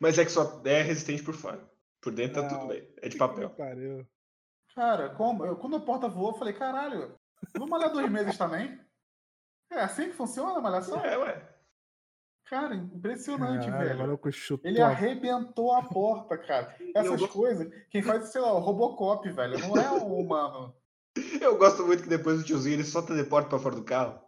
[0.00, 1.60] Mas é que só é resistente por fora.
[2.06, 2.60] Por dentro tá Não.
[2.60, 2.88] tudo bem.
[3.02, 3.50] É de papel.
[3.50, 4.06] Pariu.
[4.76, 5.44] Cara, como?
[5.44, 7.16] Eu- quando a porta voou, eu falei, caralho,
[7.58, 8.80] vou malhar dois meses também?
[9.72, 11.04] É assim que funciona a malhação?
[11.04, 11.52] É, ué.
[12.48, 14.20] Cara, impressionante, Caralho, velho.
[14.22, 16.76] o Ele arrebentou a porta, cara.
[16.94, 20.72] Essas Eu- coisas, quem faz, sei lá, o Robocop, velho, não é um humano.
[21.40, 24.20] Eu gosto muito que depois o tiozinho ele só teleporta pra fora do carro.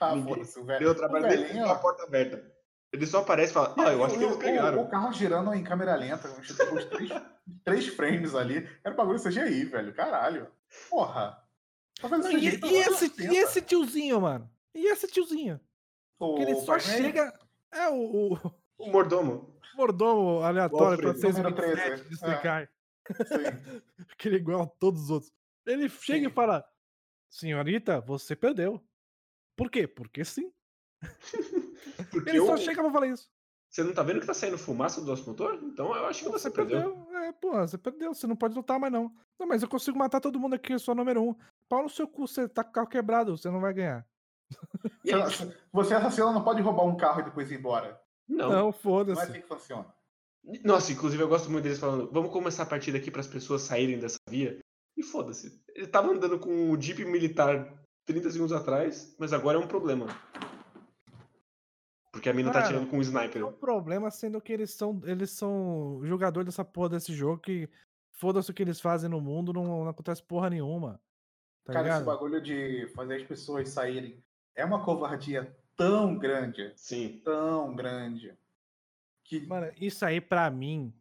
[0.00, 0.78] Ah, foda-se, o velho.
[0.78, 2.48] Deu o trabalho o dele velhinho, com a porta aberta.
[2.92, 4.78] Ele só aparece e fala, ah, eu acho que eles o- ganharam.
[4.78, 7.10] O, o carro girando em câmera lenta, uns, uns três,
[7.64, 8.66] três frames ali.
[8.82, 9.94] Era um bagulho CGI, velho.
[9.94, 10.50] Caralho.
[10.88, 11.42] Porra.
[12.00, 13.34] Tá Não, e, e esse, 1980.
[13.34, 14.50] e esse tiozinho, mano?
[14.74, 15.60] E esse tiozinho?
[16.18, 16.80] O Que ele só Velho?
[16.80, 17.38] chega.
[17.72, 18.38] É o, o
[18.78, 19.54] O mordomo.
[19.74, 22.70] mordomo aleatório pra vocês número 13, de explicar.
[23.26, 23.82] Sim.
[24.18, 25.32] Que ele é igual a todos os outros.
[25.66, 26.26] Ele chega Sim.
[26.26, 26.64] e fala:
[27.30, 28.82] Senhorita, você perdeu.
[29.56, 29.86] Por quê?
[29.86, 30.52] Porque sim.
[32.10, 33.28] Porque Ele só eu- chega pra falar isso.
[33.70, 35.54] Você não tá vendo que tá saindo fumaça do nosso motor?
[35.62, 36.94] Então eu acho que você, Você perdeu.
[36.94, 37.18] perdeu.
[37.18, 38.14] É, pô, você perdeu.
[38.14, 39.12] Você não pode lutar mais, não.
[39.38, 41.34] Não, mas eu consigo matar todo mundo aqui, eu sou número um.
[41.68, 44.06] Pau no seu cu, você tá com o carro quebrado, você não vai ganhar.
[45.04, 45.22] E aí-
[45.72, 48.00] Você- assassino, não pode roubar um carro e depois ir embora.
[48.26, 48.48] Não.
[48.50, 49.20] Não, Não é foda-se.
[49.22, 49.86] assim que funciona.
[50.64, 53.60] Nossa, inclusive eu gosto muito deles falando, vamos começar a partir daqui para as pessoas
[53.62, 54.58] saírem dessa via.
[54.96, 55.62] E foda-se.
[55.74, 57.70] Ele tava andando com o Jeep militar
[58.06, 60.06] 30 segundos atrás, mas agora é um problema.
[62.18, 63.42] Porque a mina tá Cara, atirando com um sniper.
[63.42, 67.68] É um problema sendo que eles são, eles são jogadores dessa porra desse jogo que
[68.10, 71.00] foda-se o que eles fazem no mundo, não, não acontece porra nenhuma.
[71.64, 72.06] Tá Cara, esse ligado?
[72.06, 74.22] bagulho de fazer as pessoas saírem
[74.54, 77.20] é uma covardia tão grande, Sim.
[77.24, 78.36] tão grande.
[79.22, 80.92] Que Mano, isso aí pra mim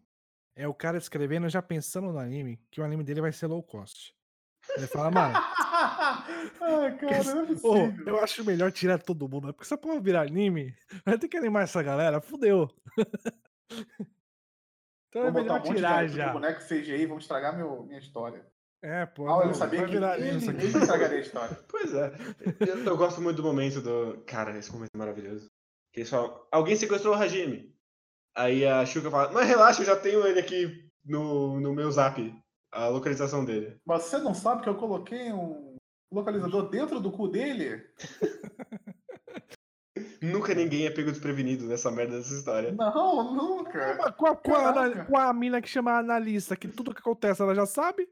[0.56, 3.64] é o cara escrevendo já pensando no anime, que o anime dele vai ser low
[3.64, 4.16] cost.
[4.76, 5.36] Ele fala, mano,
[6.62, 8.08] Ai, cara, não é Ô, possível.
[8.08, 9.54] eu acho melhor tirar todo mundo, né?
[9.54, 10.76] porque se a porra virar anime,
[11.06, 12.70] vai ter que animar essa galera, fudeu.
[15.10, 16.34] então é Vou botar melhor um tirar já.
[16.34, 18.46] boneco CGI, vão estragar meu, minha história.
[18.82, 19.28] É, pô.
[19.28, 20.66] Ah, eu não, sabia que virar ele, isso aqui.
[20.66, 21.58] ele estragaria a história.
[21.68, 22.14] Pois é.
[22.60, 24.24] Eu, eu gosto muito do momento do.
[24.26, 25.50] Cara, esse momento é maravilhoso.
[25.92, 27.76] Que eles falam, alguém sequestrou o Hajime.
[28.36, 32.22] Aí a Shuka fala, mas relaxa, eu já tenho ele aqui no, no meu zap.
[32.72, 33.80] A localização dele.
[33.86, 35.78] Mas você não sabe que eu coloquei um
[36.12, 37.84] localizador dentro do cu dele?
[40.22, 42.72] Nunca ninguém é pego desprevenido nessa merda dessa história.
[42.72, 44.14] Não, nunca.
[44.14, 47.56] Com a, com, a, com a mina que chama analista, que tudo que acontece ela
[47.56, 48.08] já sabe?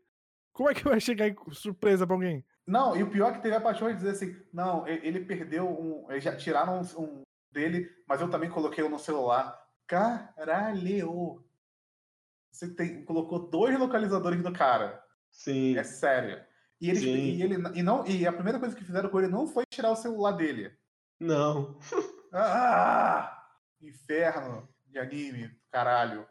[0.53, 2.45] Como é que vai chegar em surpresa pra alguém?
[2.65, 5.67] Não, e o pior é que teve a paixão de dizer assim, não, ele perdeu
[5.67, 6.09] um.
[6.09, 9.59] Eles já tiraram um, um dele, mas eu também coloquei um no celular.
[9.87, 11.44] Caralho!
[12.55, 15.03] Você tem, colocou dois localizadores do cara.
[15.29, 15.77] Sim.
[15.77, 16.41] É sério.
[16.79, 17.09] E, eles, Sim.
[17.09, 19.91] e, ele, e, não, e a primeira coisa que fizeram com ele não foi tirar
[19.91, 20.71] o celular dele.
[21.19, 21.77] Não.
[22.37, 23.47] Ah!
[23.79, 26.27] Inferno de anime, caralho.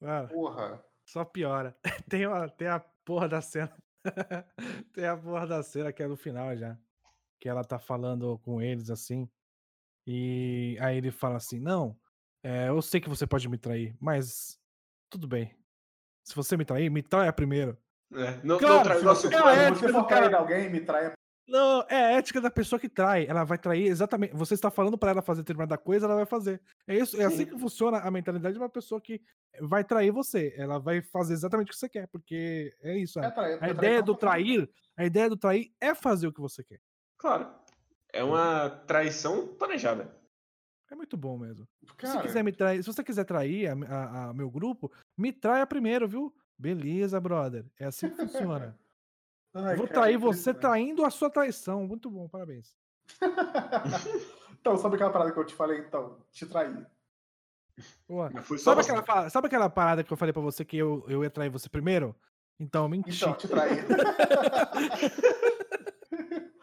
[0.00, 0.84] Mano, Porra.
[1.04, 1.76] só piora.
[2.08, 3.76] Tem, uma, tem a porra da cena.
[4.94, 6.78] tem a porra da cena que é no final já.
[7.40, 9.28] Que ela tá falando com eles assim.
[10.06, 11.98] E aí ele fala assim: Não,
[12.44, 14.61] é, eu sei que você pode me trair, mas
[15.12, 15.54] tudo bem.
[16.24, 17.76] Se você me trair, me traia primeiro.
[18.14, 20.28] É, não, Claro, não trai Se você, é a se ética você do for cara.
[20.28, 21.12] trair alguém, me traia.
[21.48, 23.26] Não, é a ética da pessoa que trai.
[23.26, 24.34] Ela vai trair exatamente.
[24.34, 26.62] Você está falando pra ela fazer determinada coisa, ela vai fazer.
[26.86, 27.46] É isso, é assim Sim.
[27.46, 29.20] que funciona a mentalidade de uma pessoa que
[29.60, 30.54] vai trair você.
[30.56, 33.18] Ela vai fazer exatamente o que você quer, porque é isso.
[33.20, 33.30] É é.
[33.30, 36.80] trair, A ideia do trair, a ideia do trair é fazer o que você quer.
[37.18, 37.52] Claro.
[38.12, 40.21] É uma traição planejada.
[40.92, 41.66] É muito bom mesmo.
[41.80, 44.92] Se Cara, você quiser me trair, se você quiser trair a, a- a meu grupo,
[45.16, 46.34] me traia primeiro, viu?
[46.58, 47.64] Beleza, brother.
[47.80, 48.78] É assim que funciona.
[49.54, 51.86] ai, Eu vou cara, trair é você traindo a sua traição.
[51.86, 52.76] Muito bom, parabéns.
[54.60, 56.18] então, sabe aquela parada que eu te falei, então?
[56.30, 56.86] Te trair.
[58.58, 61.48] Sabe aquela, sabe aquela parada que eu falei pra você que eu, eu ia trair
[61.48, 62.14] você primeiro?
[62.60, 63.16] Então, menti.
[63.16, 63.86] Então, te trair.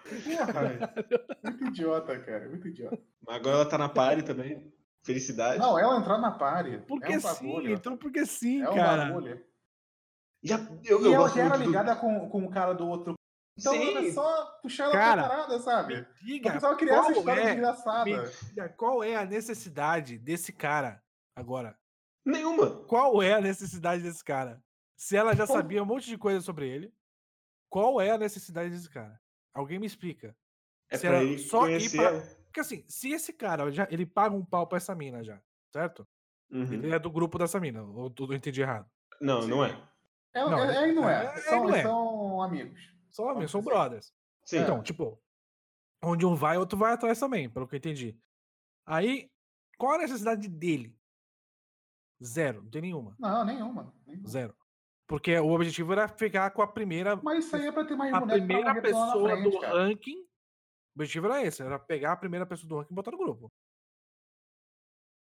[0.10, 0.93] Porra,
[1.43, 2.50] muito idiota, cara.
[2.50, 3.00] Muito idiota.
[3.26, 4.74] Mas Agora ela tá na party também.
[5.04, 5.60] Felicidade.
[5.60, 6.80] Não, ela entrar na party.
[6.88, 7.74] Porque é um sim, bagulho.
[7.74, 9.06] então porque sim, é um cara.
[9.06, 9.45] bagulho.
[10.43, 12.74] E, a, eu, E eu ela já era muito do- ligada com, com o cara
[12.74, 13.13] do outro.
[13.58, 13.89] Então Sim.
[13.98, 15.95] era só puxar ela Cara, pra parada, sabe?
[15.95, 18.06] Me Eu diga, precisava criar essa qual história é, desgraçada.
[18.06, 21.04] me diga qual é a necessidade desse cara
[21.36, 21.78] agora?
[22.26, 22.86] Nenhuma.
[22.86, 24.63] Qual é a necessidade desse cara?
[24.95, 25.54] Se ela já Pô.
[25.54, 26.93] sabia um monte de coisa sobre ele,
[27.69, 29.19] qual é a necessidade desse cara?
[29.54, 30.36] Alguém me explica.
[30.90, 32.20] É Se pra só ir pra-.
[32.46, 36.08] Porque assim, se esse cara já ele paga um pau pra essa mina já, certo?
[36.52, 36.74] Uhum.
[36.74, 38.90] Ele é do grupo dessa mina, ou eu entendi errado.
[39.22, 39.70] Não, não é.
[40.34, 41.26] É, Não, é, é e não é.
[41.26, 41.82] é- é são, não é.
[41.84, 42.94] são amigos.
[43.10, 44.14] São amigos, são brothers.
[44.46, 44.60] Sim.
[44.60, 45.22] Então, tipo,
[46.04, 48.18] onde um vai, outro vai atrás também, pelo que eu entendi.
[48.86, 49.30] Aí,
[49.78, 50.96] qual a necessidade dele?
[52.24, 53.16] Zero, não tem nenhuma.
[53.20, 53.94] Não, nenhuma.
[54.06, 54.28] nenhuma.
[54.28, 54.56] Zero.
[55.10, 58.13] Porque o objetivo era ficar com a primeira, Mas isso aí é pra ter mais
[58.13, 59.74] a primeira pessoa frente, do cara.
[59.88, 60.19] ranking.
[60.19, 63.52] O objetivo era esse, era pegar a primeira pessoa do ranking e botar no grupo.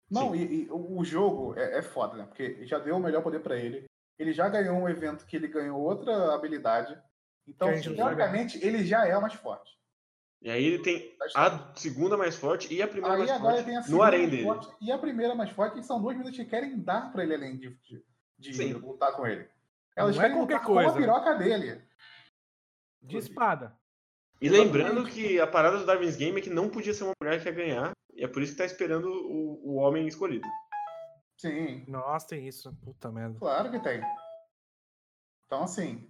[0.09, 2.25] Não, e, e o jogo é, é foda, né?
[2.25, 3.85] Porque já deu o melhor poder pra ele.
[4.17, 6.97] Ele já ganhou um evento que ele ganhou outra habilidade.
[7.45, 9.77] Então, teoricamente, ele já é o mais forte.
[10.41, 13.67] E aí ele tem a segunda mais forte e a primeira Aí mais agora forte
[13.67, 14.43] tem a no mais dele.
[14.45, 17.35] forte e a primeira mais forte, que são duas meninas que querem dar pra ele
[17.35, 17.77] além de,
[18.39, 19.49] de, de lutar com ele.
[19.97, 21.83] Elas Não é qualquer coisa, com a piroca dele.
[23.03, 23.77] De espada.
[24.41, 27.41] E lembrando que a parada do Darwin's Game é que não podia ser uma mulher
[27.41, 27.93] que ia ganhar.
[28.15, 30.47] E é por isso que tá esperando o, o homem escolhido.
[31.41, 32.73] Sim, Nossa, tem isso.
[32.83, 33.39] Puta merda.
[33.39, 34.01] claro que tem.
[35.47, 36.09] Então, assim,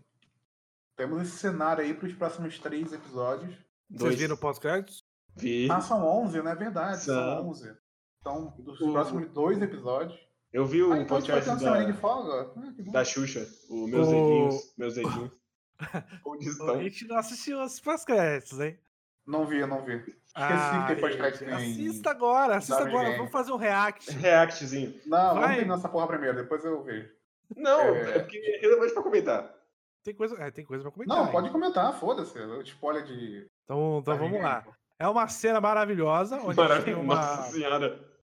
[0.96, 3.54] temos esse cenário aí pros próximos três episódios.
[3.90, 4.18] Vocês Dois.
[4.18, 5.02] viram o pós-créditos?
[5.36, 5.70] Vi.
[5.70, 7.02] Ah, são 11, não é verdade?
[7.02, 7.48] São São.
[7.48, 7.76] 11.
[8.20, 10.18] Então, dos O- próximos dois episódios.
[10.54, 12.50] Eu vi o Ah, então a podcast uma da, de folga?
[12.56, 14.74] Ah, da Xuxa, o Meus O- Dedinhos.
[14.78, 15.32] Meus Dedinhos.
[16.24, 16.80] Onde A estão?
[16.82, 18.78] gente não assistiu os pós-créditos, hein?
[19.26, 19.94] Não vi, não vi.
[19.96, 23.16] Esqueci Ah, que tem pós-crédito gente, em- Assista agora, assista agora.
[23.16, 24.10] Vamos fazer um react.
[24.16, 24.94] Reactzinho.
[25.06, 25.34] Não, Vai.
[25.42, 27.10] vamos terminar essa porra primeiro, depois eu vejo.
[27.56, 28.16] Não, É.
[28.16, 29.52] é porque é relevante pra comentar.
[30.04, 31.16] Tem coisa, é, tem coisa pra comentar.
[31.16, 31.32] Não, hein?
[31.32, 32.38] pode comentar, foda-se.
[32.64, 33.46] Spoiler de.
[33.64, 34.64] Então, então Darwin vamos lá.
[34.98, 36.36] É uma cena maravilhosa.
[36.36, 36.98] Onde a Maravilha.
[36.98, 37.14] uma...
[37.16, 38.13] Nossa senhora.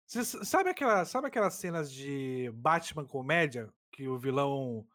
[0.44, 4.86] Sabe, aquela, sabe aquelas cenas de Batman comédia que o vilão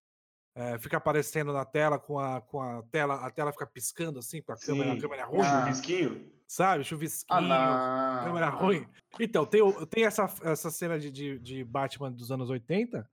[0.54, 4.42] é, fica aparecendo na tela com a, com a tela, a tela fica piscando assim
[4.42, 5.00] com a câmera, a Sim.
[5.00, 5.48] câmera Um roxa?
[5.50, 5.64] Ah.
[5.64, 6.30] risquinho.
[6.46, 6.80] sabe?
[6.82, 8.24] Ah, Chuvisquinho, não.
[8.24, 8.86] câmera ruim.
[9.18, 13.08] Então, tem, tem essa, essa cena de, de, de Batman dos anos 80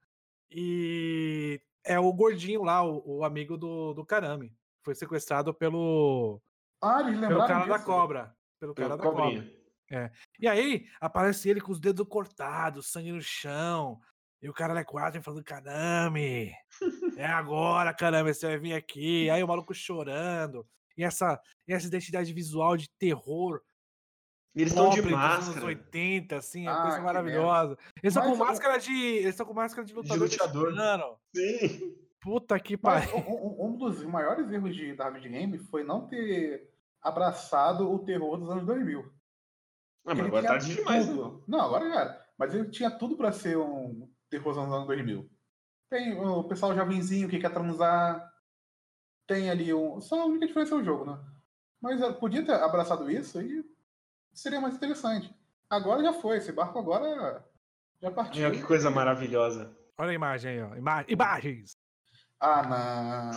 [0.51, 4.53] e é o gordinho lá, o, o amigo do, do Karami.
[4.83, 6.41] Foi sequestrado pelo,
[6.81, 7.85] Ah, pelo cara da disso?
[7.85, 8.35] cobra.
[8.59, 9.62] Pelo Pelo cara da cobra.
[9.89, 10.11] Cobrinha.
[10.39, 13.99] E aí aparece ele com os dedos cortados, sangue no chão.
[14.41, 16.51] E o cara é quatro falando: Carame,
[17.17, 19.29] é agora, caramba, você vai vir aqui.
[19.29, 20.65] Aí o maluco chorando.
[20.97, 23.61] E essa, e essa identidade visual de terror.
[24.55, 25.65] E eles estão de dos anos máscara.
[25.65, 27.75] 80, assim, é Ah, coisa maravilhosa.
[28.03, 28.91] Eles estão com máscara de.
[28.93, 30.29] Eles estão com máscara de lutador.
[30.29, 30.65] lutador.
[30.67, 31.17] mexicano.
[31.35, 31.95] Sim.
[32.21, 33.15] Puta que pariu.
[33.17, 33.19] um,
[33.65, 36.69] um- um dos maiores erros de David Game foi não ter
[37.01, 39.11] abraçado o terror dos anos 2000.
[40.05, 41.13] Ah, mas agora tinha tarde demais, né?
[41.13, 41.43] tudo.
[41.47, 42.25] Não, agora já era.
[42.37, 45.29] Mas ele tinha tudo pra ser um terror dos anos 2000.
[45.89, 48.31] Tem o pessoal jovenzinho que quer transar.
[49.27, 50.01] Tem ali um.
[50.01, 51.19] Só a única diferença é o jogo, né?
[51.81, 53.63] Mas eu podia ter abraçado isso e
[54.33, 55.33] seria mais interessante.
[55.69, 56.37] Agora já foi.
[56.37, 57.45] Esse barco agora
[58.01, 58.41] já partiu.
[58.41, 59.75] Meu, que coisa maravilhosa.
[59.97, 60.75] Olha a imagem aí, ó.
[60.75, 61.77] Ima- imagens.
[62.45, 63.31] Ah, não.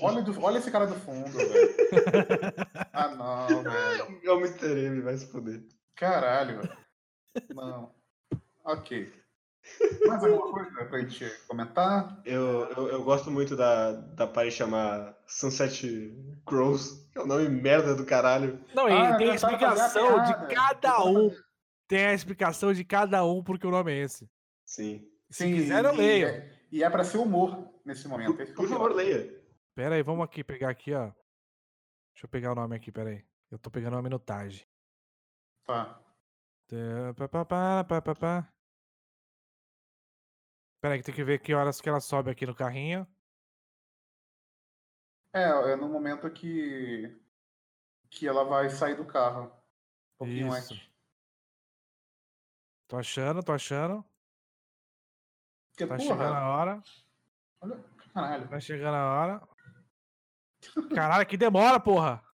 [0.00, 1.76] Olha, do- olha esse cara do fundo, velho.
[2.92, 4.18] Ah, não, velho.
[4.24, 4.66] É o Mr.
[4.86, 5.62] M, vai se foder.
[5.94, 6.76] Caralho, velho.
[7.54, 7.94] Não.
[8.64, 9.12] Ok.
[10.06, 12.22] Mais alguma coisa pra gente comentar?
[12.24, 16.14] Eu, eu, eu gosto muito da, da parede chamar Sunset
[16.46, 18.58] Crows, que é o nome merda do caralho.
[18.74, 21.30] Não, e Ah, tem a a explicação de cada um.
[21.86, 24.26] Tem a explicação de cada um porque o nome é esse.
[24.64, 25.06] Sim.
[25.30, 26.28] Se quiser, eu leio.
[26.28, 28.36] é- E é pra ser humor nesse momento.
[28.36, 28.68] Por, é por o pior.
[28.68, 29.42] favor, leia.
[29.74, 31.12] Pera aí, vamos aqui pegar aqui, ó.
[32.12, 33.24] Deixa eu pegar o nome aqui, pera aí.
[33.50, 34.66] Eu tô pegando uma minutagem.
[35.64, 36.02] Tá.
[36.66, 38.52] Tá, pá, pá, pá, pá, pá, pá.
[40.80, 43.06] Pera aí, que tem que ver que horas que ela sobe aqui no carrinho.
[45.32, 47.14] É, é no momento que.
[48.10, 49.52] que ela vai sair do carro.
[50.14, 50.74] Um pouquinho Isso.
[50.74, 50.90] antes.
[52.88, 54.04] Tô achando, tô achando.
[55.76, 56.82] Porque, Tá chegando porra, a hora.
[57.60, 57.84] olha.
[58.14, 58.48] Caralho.
[58.48, 59.48] Tá chegando a hora.
[60.94, 62.24] Caralho, que demora, porra!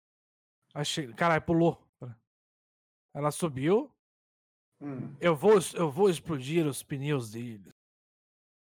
[0.72, 1.12] Achei...
[1.12, 1.84] Caralho, pulou.
[3.12, 3.92] Ela subiu.
[4.80, 5.12] Hum.
[5.20, 7.74] Eu vou, eu vou explodir os pneus dele.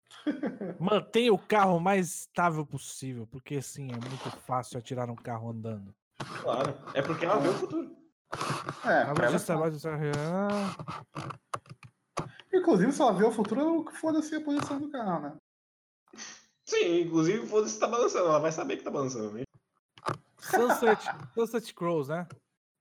[0.79, 5.51] Mantenha o carro o mais estável possível, porque assim é muito fácil atirar um carro
[5.51, 5.93] andando.
[6.41, 6.73] Claro.
[6.95, 7.95] É porque ela vê o futuro.
[8.85, 10.75] É, ela vai desarrear.
[12.53, 15.37] Inclusive, se ela vê o futuro, foda-se a posição do carro, né?
[16.65, 18.27] Sim, inclusive, foda-se tá balançando.
[18.27, 19.31] Ela vai saber que tá balançando.
[19.33, 19.43] né?
[20.39, 21.01] Sunset,
[21.33, 22.27] Sunset Crows, né?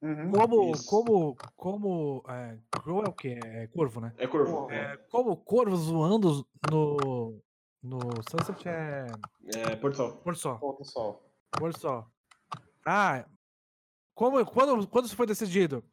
[0.03, 0.33] Uhum.
[0.33, 0.87] Como, Isso.
[0.87, 3.39] como, como, é, crow é o quê?
[3.45, 4.13] É corvo, né?
[4.19, 4.63] É corvo.
[4.63, 4.75] Porra.
[4.75, 7.41] É, como corvos voando no,
[7.83, 9.07] no Sunset é
[9.55, 10.13] É, Porto Sol.
[10.19, 11.23] por sol.
[11.53, 12.07] por só.
[12.85, 13.25] Ah,
[14.13, 15.85] como, quando, quando isso foi decidido?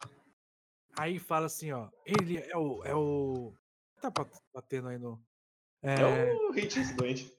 [0.98, 3.54] Aí fala assim, ó, ele é o, é o,
[4.00, 5.22] tá bat- batendo aí no,
[5.84, 7.32] é, É o hit esse doente.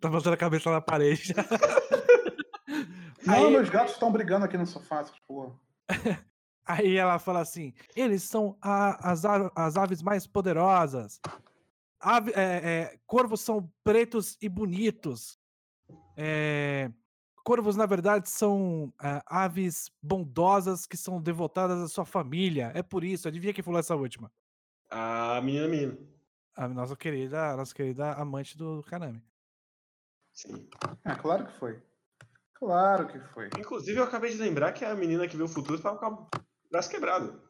[0.00, 1.32] tá batendo a cabeça na parede.
[3.26, 5.54] Não, Aí- meus gatos estão brigando aqui no sofá, porra.
[6.64, 11.20] Aí ela fala assim: eles são a- as, a- as aves mais poderosas.
[12.00, 12.40] Ave- é,
[12.92, 15.38] é, corvos são pretos e bonitos.
[16.16, 16.90] É,
[17.44, 22.70] corvos, na verdade, são é, aves bondosas que são devotadas à sua família.
[22.74, 23.26] É por isso.
[23.28, 24.32] Adivinha quem falou essa última?
[24.90, 25.98] A menina menina.
[26.56, 29.22] A nossa querida, a nossa querida amante do Kanami.
[30.32, 30.68] Sim.
[31.04, 31.82] É, claro que foi.
[32.54, 33.48] Claro que foi.
[33.58, 36.28] Inclusive, eu acabei de lembrar que a menina que vê o futuro tava com o
[36.70, 37.40] braço quebrado.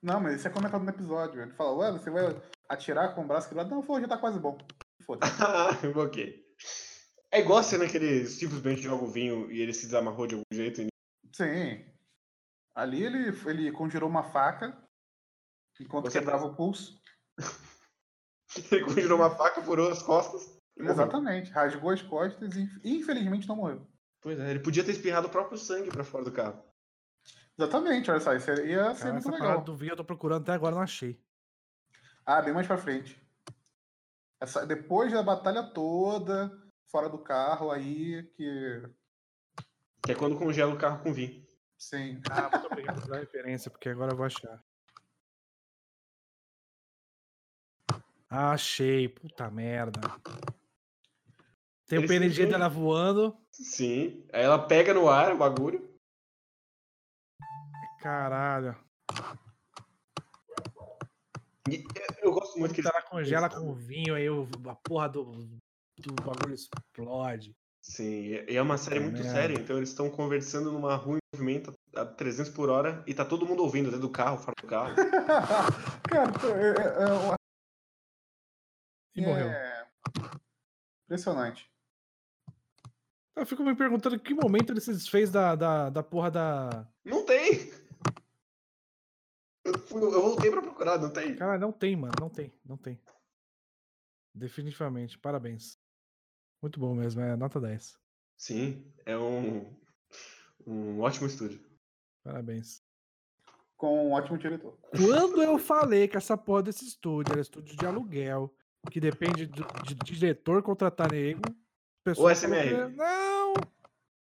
[0.00, 1.40] Não, mas isso é comentado no episódio.
[1.40, 2.24] Ele fala, ué, você vai
[2.68, 3.70] atirar com o braço quebrado?
[3.70, 4.58] Não, falou, já tá quase bom.
[5.04, 5.32] Foda-se.
[5.96, 6.42] Ok.
[7.30, 10.34] É igual a cena que ele simplesmente joga o vinho e ele se desamarrou de
[10.34, 10.82] algum jeito.
[10.82, 10.88] e-
[11.32, 11.84] Sim.
[12.74, 14.76] Ali ele, ele conjurou uma faca
[15.82, 17.00] enquanto Você- quebrava o pulso.
[18.72, 20.42] Ele uma faca, furou as costas
[20.76, 20.82] e.
[20.82, 21.50] Exatamente.
[21.50, 23.86] Rasgou as costas e infelizmente não morreu.
[24.20, 26.62] Pois é, ele podia ter espirrado o próprio sangue pra fora do carro.
[27.58, 29.62] Exatamente, olha só, isso ia ser Cara, muito essa legal.
[29.62, 31.20] do vinho eu tô procurando até agora, não achei.
[32.24, 33.20] Ah, bem mais pra frente.
[34.40, 36.50] Essa, depois da batalha toda,
[36.90, 38.82] fora do carro, aí que.
[40.04, 41.44] Que é quando congela o carro com vinho.
[41.78, 42.20] Sim.
[42.30, 44.62] Ah, muito obrigado pela referência, porque agora eu vou achar.
[48.34, 50.00] Achei, puta merda.
[51.86, 53.36] Tem o PNG dela voando.
[53.50, 54.24] Sim.
[54.32, 55.86] Aí ela pega no ar o bagulho.
[58.00, 58.74] Caralho.
[61.68, 61.84] E
[62.22, 65.24] eu gosto muito que eles ela congela com vinho, aí o- a porra do,
[65.98, 67.54] do bagulho explode.
[67.82, 68.04] Sim,
[68.48, 69.30] e é uma série muito merda.
[69.30, 73.24] séria, então eles estão conversando numa rua em movimento a 300 por hora e tá
[73.24, 74.94] todo mundo ouvindo dentro do carro, fora do carro.
[76.08, 77.36] Cara, é, é- é uma-
[79.14, 79.48] E morreu.
[79.48, 79.88] é
[81.04, 81.70] impressionante.
[83.34, 86.88] Eu fico me perguntando que momento ele se desfez da, da, da porra da.
[87.04, 87.70] Não tem!
[89.64, 91.36] Eu, fui- eu voltei pra procurar, não tem.
[91.36, 92.14] Cara, não tem, mano.
[92.20, 93.00] Não tem, não tem.
[94.34, 95.18] Definitivamente.
[95.18, 95.78] Parabéns.
[96.60, 97.98] Muito bom mesmo, é nota 10.
[98.36, 99.76] Sim, é um,
[100.66, 101.60] um ótimo estúdio.
[102.24, 102.82] Parabéns.
[103.76, 104.78] Com um ótimo diretor.
[104.90, 108.54] Quando eu falei que essa porra desse estúdio era estúdio de aluguel,
[108.90, 111.42] que depende do- de, de diretor contratar nego,
[112.18, 112.88] o SMR.
[112.96, 113.54] não,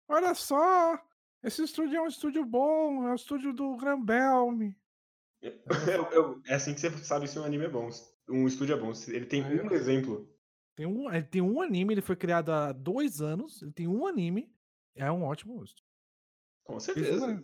[0.09, 0.99] olha só,
[1.43, 4.75] esse estúdio é um estúdio bom, é um estúdio do Grambelme.
[5.41, 7.89] Eu- eu- é assim que você sabe se um anime é bom.
[8.29, 8.91] Um estúdio é bom.
[9.07, 10.29] Ele tem Aí, um exemplo.
[10.75, 14.05] Tem um, ele tem um anime, ele foi criado há dois anos, ele tem um
[14.05, 14.53] anime,
[14.95, 15.85] é um ótimo estúdio.
[16.63, 17.43] Com certeza.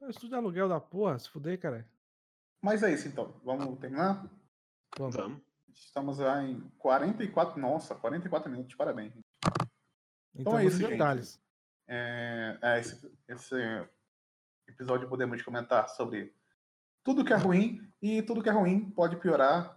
[0.00, 1.88] É um estúdio de aluguel da porra, se fuder, cara.
[2.62, 3.40] Mas é isso então.
[3.44, 4.28] Vamos terminar?
[4.96, 5.16] Vamos.
[5.16, 5.42] Vamos.
[5.74, 7.60] Estamos já em 44.
[7.60, 9.12] Nossa, 44 minutos, parabéns.
[9.12, 9.24] gente.
[10.34, 11.40] Então, é isso, detalhes.
[11.86, 13.54] É, é, esse, esse
[14.68, 16.34] episódio podemos comentar sobre
[17.02, 19.76] tudo que é ruim e tudo que é ruim pode piorar.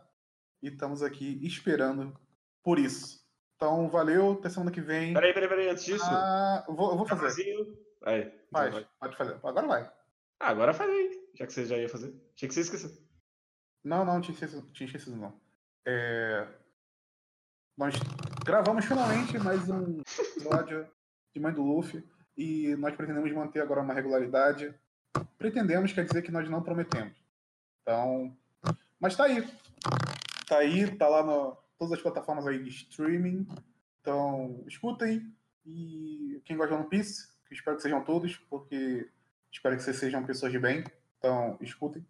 [0.61, 2.15] E estamos aqui esperando
[2.63, 3.21] por isso.
[3.55, 4.33] Então, valeu.
[4.33, 5.13] Até semana que vem.
[5.13, 5.69] Peraí, peraí, peraí.
[5.69, 7.21] Antes disso, Ah, vou, eu vou fazer.
[7.21, 7.77] jabazinho.
[8.03, 8.87] Aí, então Faz, vai.
[8.99, 9.33] pode fazer.
[9.43, 9.83] Agora vai.
[10.39, 11.27] Ah, agora faz aí.
[11.35, 12.11] Já que você já ia fazer.
[12.35, 12.91] Tinha que você esquecer.
[13.83, 15.33] Não, não, tinha esquecido, tinha esquecido não.
[15.85, 16.47] É,
[17.75, 17.95] Nós
[18.45, 20.87] gravamos finalmente mais um episódio
[21.33, 22.07] de Mãe do Luffy
[22.37, 24.73] e nós pretendemos manter agora uma regularidade.
[25.37, 27.17] Pretendemos, quer dizer que nós não prometemos.
[27.81, 28.37] Então,
[28.99, 29.47] mas tá aí.
[30.47, 33.47] Tá aí, tá lá no todas as plataformas aí de streaming.
[33.99, 39.09] Então, escutem e quem gosta de One Piece, que espero que sejam todos, porque
[39.51, 40.83] espero que vocês sejam pessoas de bem.
[41.17, 42.05] Então, escutem.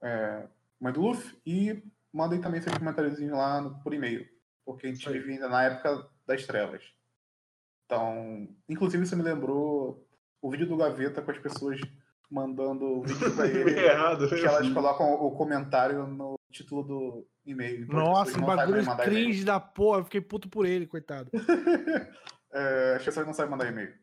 [0.00, 0.46] É,
[0.80, 4.26] Mãe do Luffy e mandem também seus comentários lá no- por e-mail,
[4.64, 5.18] porque a gente Isso aí.
[5.18, 6.82] vive ainda na época das trevas.
[7.86, 10.06] Então, inclusive você me lembrou
[10.42, 11.80] o vídeo do Gaveta com as pessoas
[12.30, 14.28] mandando vídeo pra ele, Errado.
[14.28, 17.84] que elas colocam o comentário no título do e-mail.
[17.84, 21.30] Então as Nossa, bagulho cringe da porra, eu fiquei puto por ele, coitado.
[22.50, 23.94] É, as pessoas não sabem mandar e-mail.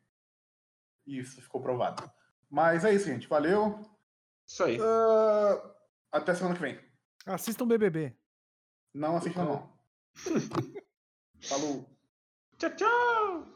[1.07, 2.07] Isso, ficou provado.
[2.47, 3.27] Mas é isso, gente.
[3.27, 3.79] Valeu.
[4.47, 4.77] Isso aí.
[4.79, 5.74] Ah,
[6.15, 6.79] até semana que vem.
[7.25, 8.15] Assistam BBB.
[8.93, 9.73] Não assistam, não.
[11.41, 11.85] Falou.
[12.57, 13.54] Tchau, tchau.